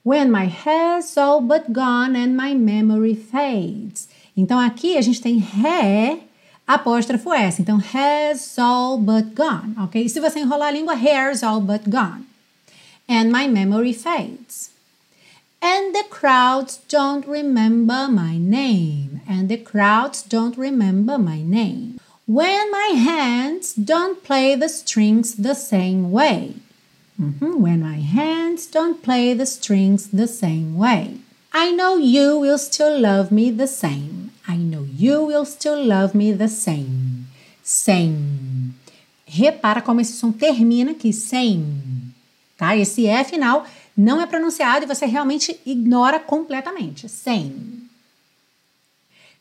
When 0.03 0.29
my 0.29 0.47
hair's 0.47 1.17
all 1.17 1.39
but 1.39 1.71
gone 1.71 2.17
and 2.17 2.35
my 2.35 2.53
memory 2.53 3.15
fades. 3.15 4.09
Então 4.35 4.59
aqui 4.59 4.97
a 4.97 5.01
gente 5.01 5.21
tem 5.21 5.39
hair 5.39 6.19
apóstrofo 6.73 7.33
S. 7.33 7.61
Então, 7.61 7.77
has 7.77 8.57
all 8.57 8.97
but 8.97 9.33
gone, 9.35 9.75
ok? 9.77 10.07
Se 10.07 10.19
você 10.19 10.39
enrolar 10.39 10.69
a 10.69 10.71
língua, 10.71 10.95
hair's 10.95 11.43
all 11.43 11.61
but 11.61 11.89
gone. 11.89 12.25
And 13.07 13.31
my 13.31 13.47
memory 13.47 13.93
fades. 13.93 14.71
And 15.61 15.93
the 15.93 16.03
crowds 16.09 16.79
don't 16.89 17.25
remember 17.25 18.09
my 18.09 18.37
name. 18.37 19.21
And 19.27 19.47
the 19.47 19.57
crowds 19.57 20.21
don't 20.21 20.57
remember 20.57 21.17
my 21.17 21.41
name. 21.41 21.99
When 22.25 22.71
my 22.71 22.93
hands 22.95 23.73
don't 23.73 24.23
play 24.23 24.55
the 24.55 24.67
strings 24.67 25.35
the 25.35 25.55
same 25.55 26.11
way. 26.11 26.55
Mm 27.17 27.35
-hmm. 27.39 27.61
When 27.61 27.79
my 27.79 28.01
hands 28.01 28.67
don't 28.71 29.01
play 29.01 29.35
the 29.35 29.45
strings 29.45 30.09
the 30.09 30.27
same 30.27 30.75
way. 30.75 31.19
I 31.53 31.71
know 31.71 31.97
you 31.97 32.39
will 32.39 32.57
still 32.57 32.99
love 32.99 33.31
me 33.31 33.51
the 33.51 33.67
same. 33.67 34.32
I 34.47 34.57
know 34.57 34.85
you 34.97 35.27
will 35.27 35.45
still 35.45 35.85
love 35.85 36.15
me 36.17 36.33
the 36.33 36.47
same. 36.47 37.25
Same. 37.63 38.73
Repara 39.25 39.81
como 39.81 40.01
esse 40.01 40.13
som 40.13 40.31
termina 40.31 40.91
aqui, 40.91 41.13
same. 41.13 42.13
Tá? 42.57 42.75
Esse 42.75 43.07
E 43.07 43.23
final 43.23 43.65
não 43.95 44.21
é 44.21 44.25
pronunciado 44.25 44.85
e 44.85 44.87
você 44.87 45.05
realmente 45.05 45.59
ignora 45.65 46.19
completamente. 46.19 47.07
Same. 47.07 47.89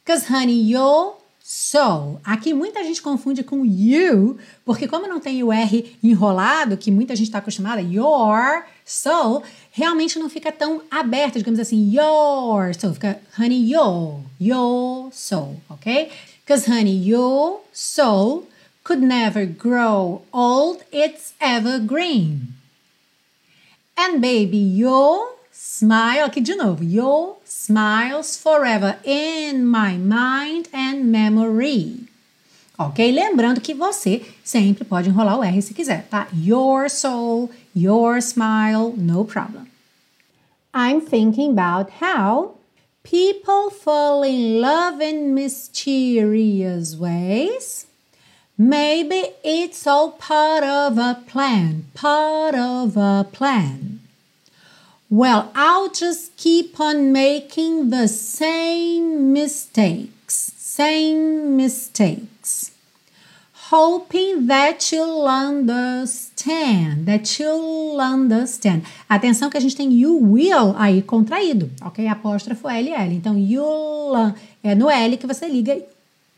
Cause 0.04 0.26
honey, 0.32 0.70
you're 0.70 1.14
so. 1.42 2.20
Aqui 2.24 2.54
muita 2.54 2.82
gente 2.84 3.02
confunde 3.02 3.42
com 3.42 3.64
you, 3.64 4.38
porque 4.64 4.86
como 4.86 5.06
não 5.06 5.20
tem 5.20 5.42
o 5.42 5.52
R 5.52 5.96
enrolado, 6.02 6.76
que 6.76 6.90
muita 6.90 7.16
gente 7.16 7.28
está 7.28 7.38
acostumada, 7.38 7.80
your, 7.80 8.64
so, 8.84 9.42
realmente 9.70 10.18
não 10.18 10.28
fica 10.28 10.52
tão 10.52 10.82
aberta, 10.90 11.38
digamos 11.38 11.58
assim, 11.58 11.92
your, 11.94 12.74
so, 12.74 12.92
fica 12.94 13.20
honey, 13.38 13.72
your, 13.72 14.20
your, 14.40 15.10
so, 15.12 15.56
ok? 15.68 16.10
Because 16.44 16.70
honey, 16.70 17.08
your 17.08 17.60
soul 17.72 18.46
could 18.84 19.02
never 19.02 19.46
grow 19.46 20.22
old, 20.32 20.82
it's 20.92 21.34
evergreen. 21.40 22.54
And 23.96 24.20
baby, 24.20 24.58
your 24.58 25.36
smile, 25.62 26.24
aqui 26.24 26.40
de 26.40 26.56
novo, 26.56 26.82
your 26.82 27.36
smiles 27.44 28.36
forever 28.36 28.98
in 29.04 29.64
my 29.64 29.96
mind 29.96 30.68
and 30.72 31.04
memory. 31.04 32.08
Ok? 32.76 33.12
Lembrando 33.12 33.60
que 33.60 33.72
você 33.72 34.22
sempre 34.42 34.84
pode 34.84 35.08
enrolar 35.08 35.38
o 35.38 35.44
R 35.44 35.62
se 35.62 35.72
quiser, 35.72 36.04
tá? 36.10 36.26
Your 36.32 36.90
soul, 36.90 37.48
your 37.76 38.20
smile, 38.20 38.92
no 38.96 39.24
problem. 39.24 39.68
I'm 40.74 41.00
thinking 41.00 41.52
about 41.52 41.92
how 42.00 42.56
people 43.04 43.70
fall 43.70 44.24
in 44.24 44.60
love 44.60 45.00
in 45.00 45.32
mysterious 45.32 46.96
ways. 46.96 47.86
Maybe 48.58 49.32
it's 49.44 49.86
all 49.86 50.10
part 50.12 50.64
of 50.64 50.98
a 50.98 51.22
plan, 51.28 51.84
part 51.94 52.56
of 52.56 52.96
a 52.96 53.24
plan. 53.30 53.91
Well, 55.12 55.52
I'll 55.54 55.90
just 55.90 56.38
keep 56.38 56.80
on 56.80 57.12
making 57.12 57.90
the 57.90 58.08
same 58.08 59.30
mistakes, 59.34 60.52
same 60.56 61.54
mistakes. 61.54 62.70
Hoping 63.68 64.46
that 64.46 64.90
you'll 64.90 65.28
understand, 65.28 67.04
that 67.04 67.38
you'll 67.38 68.00
understand. 68.00 68.86
Atenção 69.06 69.50
que 69.50 69.58
a 69.58 69.60
gente 69.60 69.76
tem 69.76 69.92
you 69.92 70.16
will 70.16 70.74
aí 70.78 71.02
contraído, 71.02 71.70
ok? 71.82 72.08
Apóstrofo 72.08 72.66
LL. 72.66 73.12
Então, 73.12 73.36
you'll 73.36 74.34
é 74.64 74.74
no 74.74 74.88
L 74.88 75.18
que 75.18 75.26
você 75.26 75.46
liga 75.46 75.78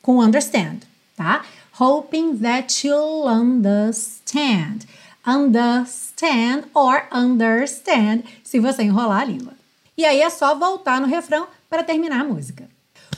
com 0.02 0.18
understand, 0.18 0.80
tá? 1.16 1.44
Hoping 1.78 2.38
that 2.38 2.84
you'll 2.84 3.28
understand 3.28 4.84
understand 5.26 6.64
or 6.74 7.02
understand 7.12 8.24
se 8.42 8.58
você 8.60 8.82
enrolar 8.82 9.22
a 9.22 9.24
língua. 9.24 9.52
E 9.96 10.04
aí 10.04 10.20
é 10.20 10.30
só 10.30 10.54
voltar 10.54 11.00
no 11.00 11.06
refrão 11.06 11.46
para 11.68 11.82
terminar 11.82 12.20
a 12.20 12.24
música. 12.24 12.68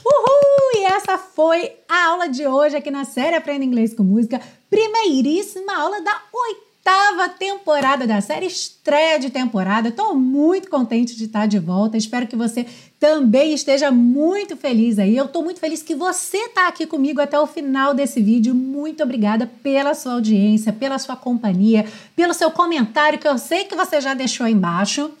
Uhul! 0.05 0.81
E 0.81 0.85
essa 0.85 1.17
foi 1.17 1.71
a 1.89 2.07
aula 2.07 2.29
de 2.29 2.45
hoje 2.45 2.75
aqui 2.75 2.91
na 2.91 3.03
série 3.03 3.35
Aprenda 3.35 3.65
Inglês 3.65 3.93
com 3.93 4.03
Música. 4.03 4.41
Primeiríssima 4.69 5.75
aula 5.75 6.01
da 6.01 6.21
oitava 6.33 7.29
temporada 7.29 8.07
da 8.07 8.21
série, 8.21 8.45
estreia 8.45 9.19
de 9.19 9.29
temporada. 9.29 9.89
Estou 9.89 10.15
muito 10.15 10.69
contente 10.69 11.15
de 11.15 11.25
estar 11.25 11.45
de 11.47 11.59
volta. 11.59 11.97
Espero 11.97 12.27
que 12.27 12.35
você 12.35 12.65
também 12.99 13.53
esteja 13.53 13.91
muito 13.91 14.57
feliz 14.57 14.97
aí. 14.97 15.15
Eu 15.15 15.25
estou 15.25 15.43
muito 15.43 15.59
feliz 15.59 15.83
que 15.83 15.95
você 15.95 16.37
está 16.37 16.67
aqui 16.67 16.87
comigo 16.87 17.21
até 17.21 17.39
o 17.39 17.45
final 17.45 17.93
desse 17.93 18.21
vídeo. 18.21 18.55
Muito 18.55 19.03
obrigada 19.03 19.49
pela 19.61 19.93
sua 19.93 20.13
audiência, 20.13 20.73
pela 20.73 20.97
sua 20.97 21.15
companhia, 21.15 21.85
pelo 22.15 22.33
seu 22.33 22.49
comentário 22.49 23.19
que 23.19 23.27
eu 23.27 23.37
sei 23.37 23.65
que 23.65 23.75
você 23.75 24.01
já 24.01 24.13
deixou 24.13 24.45
aí 24.45 24.53
embaixo, 24.53 25.11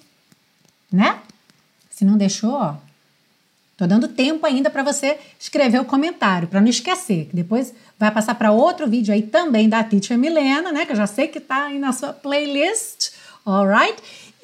né? 0.91 1.19
Se 1.89 2.03
não 2.03 2.17
deixou, 2.17 2.51
ó, 2.51 2.75
Tô 3.77 3.85
dando 3.85 4.07
tempo 4.07 4.43
ainda 4.43 4.71
para 4.71 4.81
você 4.81 5.19
escrever 5.39 5.79
o 5.79 5.85
comentário, 5.85 6.47
para 6.47 6.59
não 6.59 6.67
esquecer, 6.67 7.25
que 7.25 7.35
depois 7.35 7.71
vai 7.99 8.09
passar 8.09 8.33
para 8.33 8.51
outro 8.51 8.89
vídeo 8.89 9.13
aí 9.13 9.21
também 9.21 9.69
da 9.69 9.83
Teacher 9.83 10.17
Milena, 10.17 10.71
né? 10.71 10.83
Que 10.83 10.93
eu 10.93 10.95
já 10.95 11.05
sei 11.05 11.27
que 11.27 11.39
tá 11.39 11.65
aí 11.65 11.77
na 11.77 11.93
sua 11.93 12.11
playlist, 12.11 13.11
alright? 13.45 13.95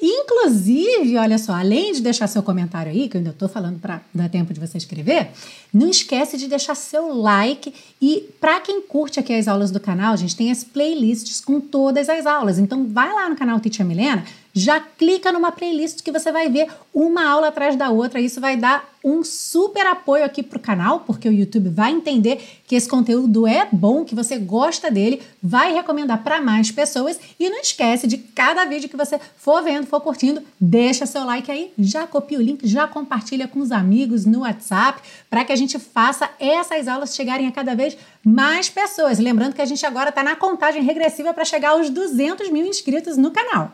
Inclusive, 0.06 1.16
olha 1.16 1.38
só, 1.38 1.54
além 1.54 1.94
de 1.94 2.02
deixar 2.02 2.26
seu 2.26 2.42
comentário 2.42 2.92
aí, 2.92 3.08
que 3.08 3.16
eu 3.16 3.20
ainda 3.20 3.30
estou 3.30 3.48
falando 3.48 3.80
para 3.80 4.02
dar 4.12 4.28
tempo 4.28 4.52
de 4.52 4.60
você 4.60 4.76
escrever, 4.76 5.30
não 5.72 5.88
esquece 5.88 6.36
de 6.36 6.46
deixar 6.46 6.74
seu 6.74 7.14
like 7.14 7.72
e 8.02 8.28
para 8.38 8.60
quem 8.60 8.82
curte 8.82 9.18
aqui 9.18 9.32
as 9.32 9.48
aulas 9.48 9.70
do 9.70 9.80
canal, 9.80 10.12
a 10.12 10.16
gente 10.16 10.36
tem 10.36 10.50
as 10.50 10.62
playlists 10.62 11.40
com 11.40 11.58
todas 11.58 12.10
as 12.10 12.26
aulas. 12.26 12.58
Então 12.58 12.86
vai 12.86 13.10
lá 13.14 13.30
no 13.30 13.36
canal 13.36 13.58
Teacher 13.60 13.86
Milena, 13.86 14.26
já 14.54 14.78
clica 14.78 15.32
numa 15.32 15.50
playlist 15.50 16.00
que 16.02 16.12
você 16.12 16.30
vai 16.30 16.48
ver 16.48 16.68
uma 16.94 17.28
aula 17.28 17.48
atrás 17.48 17.74
da 17.74 17.90
outra. 17.90 18.20
Isso 18.20 18.40
vai 18.40 18.56
dar 18.56 18.88
um 19.04 19.22
super 19.24 19.86
apoio 19.86 20.24
aqui 20.24 20.42
para 20.42 20.56
o 20.56 20.60
canal, 20.60 21.00
porque 21.00 21.28
o 21.28 21.32
YouTube 21.32 21.68
vai 21.68 21.92
entender 21.92 22.40
que 22.66 22.74
esse 22.74 22.88
conteúdo 22.88 23.46
é 23.46 23.68
bom, 23.70 24.04
que 24.04 24.14
você 24.14 24.38
gosta 24.38 24.90
dele, 24.90 25.20
vai 25.42 25.74
recomendar 25.74 26.22
para 26.22 26.40
mais 26.40 26.70
pessoas. 26.70 27.18
E 27.38 27.50
não 27.50 27.60
esquece 27.60 28.06
de 28.06 28.16
cada 28.16 28.64
vídeo 28.64 28.88
que 28.88 28.96
você 28.96 29.20
for 29.36 29.62
vendo, 29.62 29.86
for 29.86 30.00
curtindo, 30.00 30.40
deixa 30.58 31.04
seu 31.04 31.24
like 31.24 31.50
aí, 31.50 31.72
já 31.76 32.06
copia 32.06 32.38
o 32.38 32.42
link, 32.42 32.66
já 32.66 32.86
compartilha 32.86 33.48
com 33.48 33.58
os 33.58 33.72
amigos 33.72 34.24
no 34.24 34.40
WhatsApp, 34.40 35.02
para 35.28 35.44
que 35.44 35.52
a 35.52 35.56
gente 35.56 35.78
faça 35.78 36.30
essas 36.38 36.86
aulas 36.86 37.14
chegarem 37.14 37.48
a 37.48 37.52
cada 37.52 37.74
vez 37.74 37.96
mais 38.24 38.70
pessoas. 38.70 39.18
Lembrando 39.18 39.54
que 39.54 39.62
a 39.62 39.66
gente 39.66 39.84
agora 39.84 40.10
está 40.10 40.22
na 40.22 40.36
contagem 40.36 40.82
regressiva 40.82 41.34
para 41.34 41.44
chegar 41.44 41.70
aos 41.70 41.90
200 41.90 42.48
mil 42.50 42.64
inscritos 42.64 43.16
no 43.16 43.32
canal. 43.32 43.72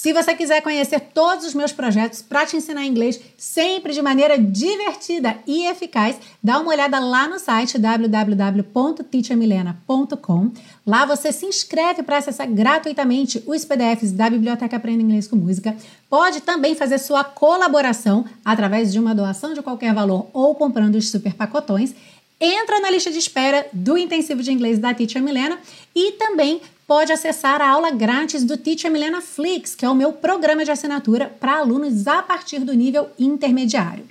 Se 0.00 0.12
você 0.12 0.32
quiser 0.32 0.62
conhecer 0.62 1.00
todos 1.12 1.44
os 1.44 1.54
meus 1.54 1.72
projetos 1.72 2.22
para 2.22 2.46
te 2.46 2.56
ensinar 2.56 2.84
inglês 2.84 3.20
sempre 3.36 3.92
de 3.92 4.00
maneira 4.00 4.38
divertida 4.38 5.36
e 5.44 5.66
eficaz, 5.66 6.14
dá 6.40 6.60
uma 6.60 6.70
olhada 6.70 7.00
lá 7.00 7.26
no 7.26 7.40
site 7.40 7.76
www.teachermilena.com. 7.76 10.52
Lá 10.86 11.04
você 11.04 11.32
se 11.32 11.46
inscreve 11.46 12.04
para 12.04 12.18
acessar 12.18 12.48
gratuitamente 12.48 13.42
os 13.44 13.64
PDFs 13.64 14.12
da 14.12 14.30
Biblioteca 14.30 14.76
Aprenda 14.76 15.02
Inglês 15.02 15.26
com 15.26 15.34
Música. 15.34 15.76
Pode 16.08 16.42
também 16.42 16.76
fazer 16.76 16.98
sua 16.98 17.24
colaboração 17.24 18.24
através 18.44 18.92
de 18.92 19.00
uma 19.00 19.16
doação 19.16 19.52
de 19.52 19.62
qualquer 19.62 19.92
valor 19.92 20.28
ou 20.32 20.54
comprando 20.54 20.94
os 20.94 21.10
super 21.10 21.34
pacotões 21.34 21.92
entra 22.40 22.78
na 22.78 22.88
lista 22.88 23.10
de 23.10 23.18
espera 23.18 23.66
do 23.72 23.98
intensivo 23.98 24.44
de 24.44 24.52
inglês 24.52 24.78
da 24.78 24.94
Teacher 24.94 25.20
Milena 25.20 25.58
e 25.92 26.12
também 26.12 26.60
pode 26.88 27.12
acessar 27.12 27.60
a 27.60 27.68
aula 27.68 27.90
grátis 27.90 28.42
do 28.42 28.56
Teacher 28.56 28.90
Milena 28.90 29.20
Flix, 29.20 29.74
que 29.74 29.84
é 29.84 29.90
o 29.90 29.94
meu 29.94 30.10
programa 30.10 30.64
de 30.64 30.70
assinatura 30.70 31.26
para 31.38 31.58
alunos 31.58 32.08
a 32.08 32.22
partir 32.22 32.60
do 32.60 32.72
nível 32.72 33.10
intermediário. 33.18 34.08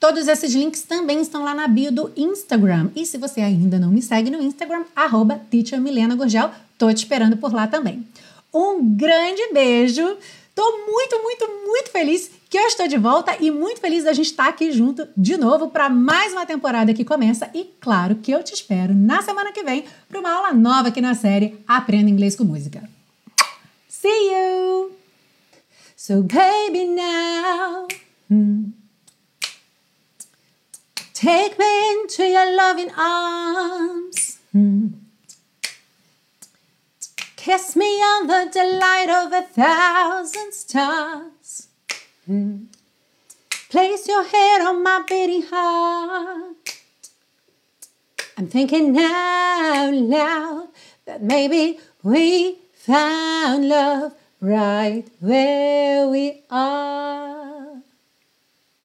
Todos 0.00 0.26
esses 0.26 0.52
links 0.52 0.82
também 0.82 1.20
estão 1.20 1.44
lá 1.44 1.54
na 1.54 1.68
bio 1.68 1.92
do 1.92 2.10
Instagram. 2.16 2.90
E 2.96 3.06
se 3.06 3.18
você 3.18 3.40
ainda 3.40 3.78
não 3.78 3.92
me 3.92 4.02
segue 4.02 4.30
no 4.30 4.42
Instagram, 4.42 4.84
arroba 4.96 5.40
Teacher 5.48 5.80
Milena 5.80 6.16
Gurgel, 6.16 6.50
tô 6.76 6.92
te 6.92 6.98
esperando 6.98 7.36
por 7.36 7.54
lá 7.54 7.68
também. 7.68 8.04
Um 8.52 8.84
grande 8.96 9.52
beijo! 9.52 10.16
Tô 10.56 10.86
muito, 10.86 11.22
muito, 11.22 11.46
muito 11.68 11.90
feliz 11.92 12.32
que 12.48 12.58
eu 12.58 12.66
estou 12.66 12.88
de 12.88 12.96
volta 12.96 13.36
e 13.40 13.50
muito 13.50 13.80
feliz 13.80 14.04
da 14.04 14.12
gente 14.12 14.26
estar 14.26 14.48
aqui 14.48 14.72
junto 14.72 15.06
de 15.16 15.36
novo 15.36 15.68
para 15.68 15.88
mais 15.90 16.32
uma 16.32 16.46
temporada 16.46 16.94
que 16.94 17.04
começa. 17.04 17.50
E 17.54 17.64
claro 17.80 18.16
que 18.16 18.30
eu 18.30 18.42
te 18.42 18.54
espero 18.54 18.94
na 18.94 19.22
semana 19.22 19.52
que 19.52 19.62
vem 19.62 19.84
para 20.08 20.18
uma 20.18 20.32
aula 20.32 20.52
nova 20.52 20.88
aqui 20.88 21.00
na 21.00 21.14
série 21.14 21.62
Aprenda 21.66 22.10
Inglês 22.10 22.34
com 22.34 22.44
Música. 22.44 22.88
See 23.88 24.08
you! 24.08 24.92
So, 25.96 26.22
baby, 26.22 26.86
now. 26.86 27.88
Hmm. 28.30 28.70
Take 31.12 31.58
me 31.58 31.92
into 31.92 32.22
your 32.22 32.54
loving 32.56 32.90
arms. 32.96 34.38
Hmm. 34.52 34.88
Kiss 37.36 37.76
me 37.76 37.84
on 37.84 38.26
the 38.28 38.48
delight 38.52 39.10
of 39.10 39.32
a 39.32 39.42
thousand 39.42 40.52
stars. 40.52 41.37
Hmm. 42.28 42.64
Place 43.70 44.06
your 44.06 44.22
head 44.22 44.60
on 44.60 44.82
my 44.82 45.02
beating 45.08 45.44
heart. 45.50 46.56
I'm 48.36 48.48
thinking 48.48 48.94
out 48.98 49.94
loud 49.94 50.68
that 51.06 51.22
maybe 51.22 51.80
we 52.02 52.58
found 52.74 53.70
love 53.70 54.12
right 54.42 55.04
where 55.20 56.06
we 56.08 56.42
are. 56.50 57.37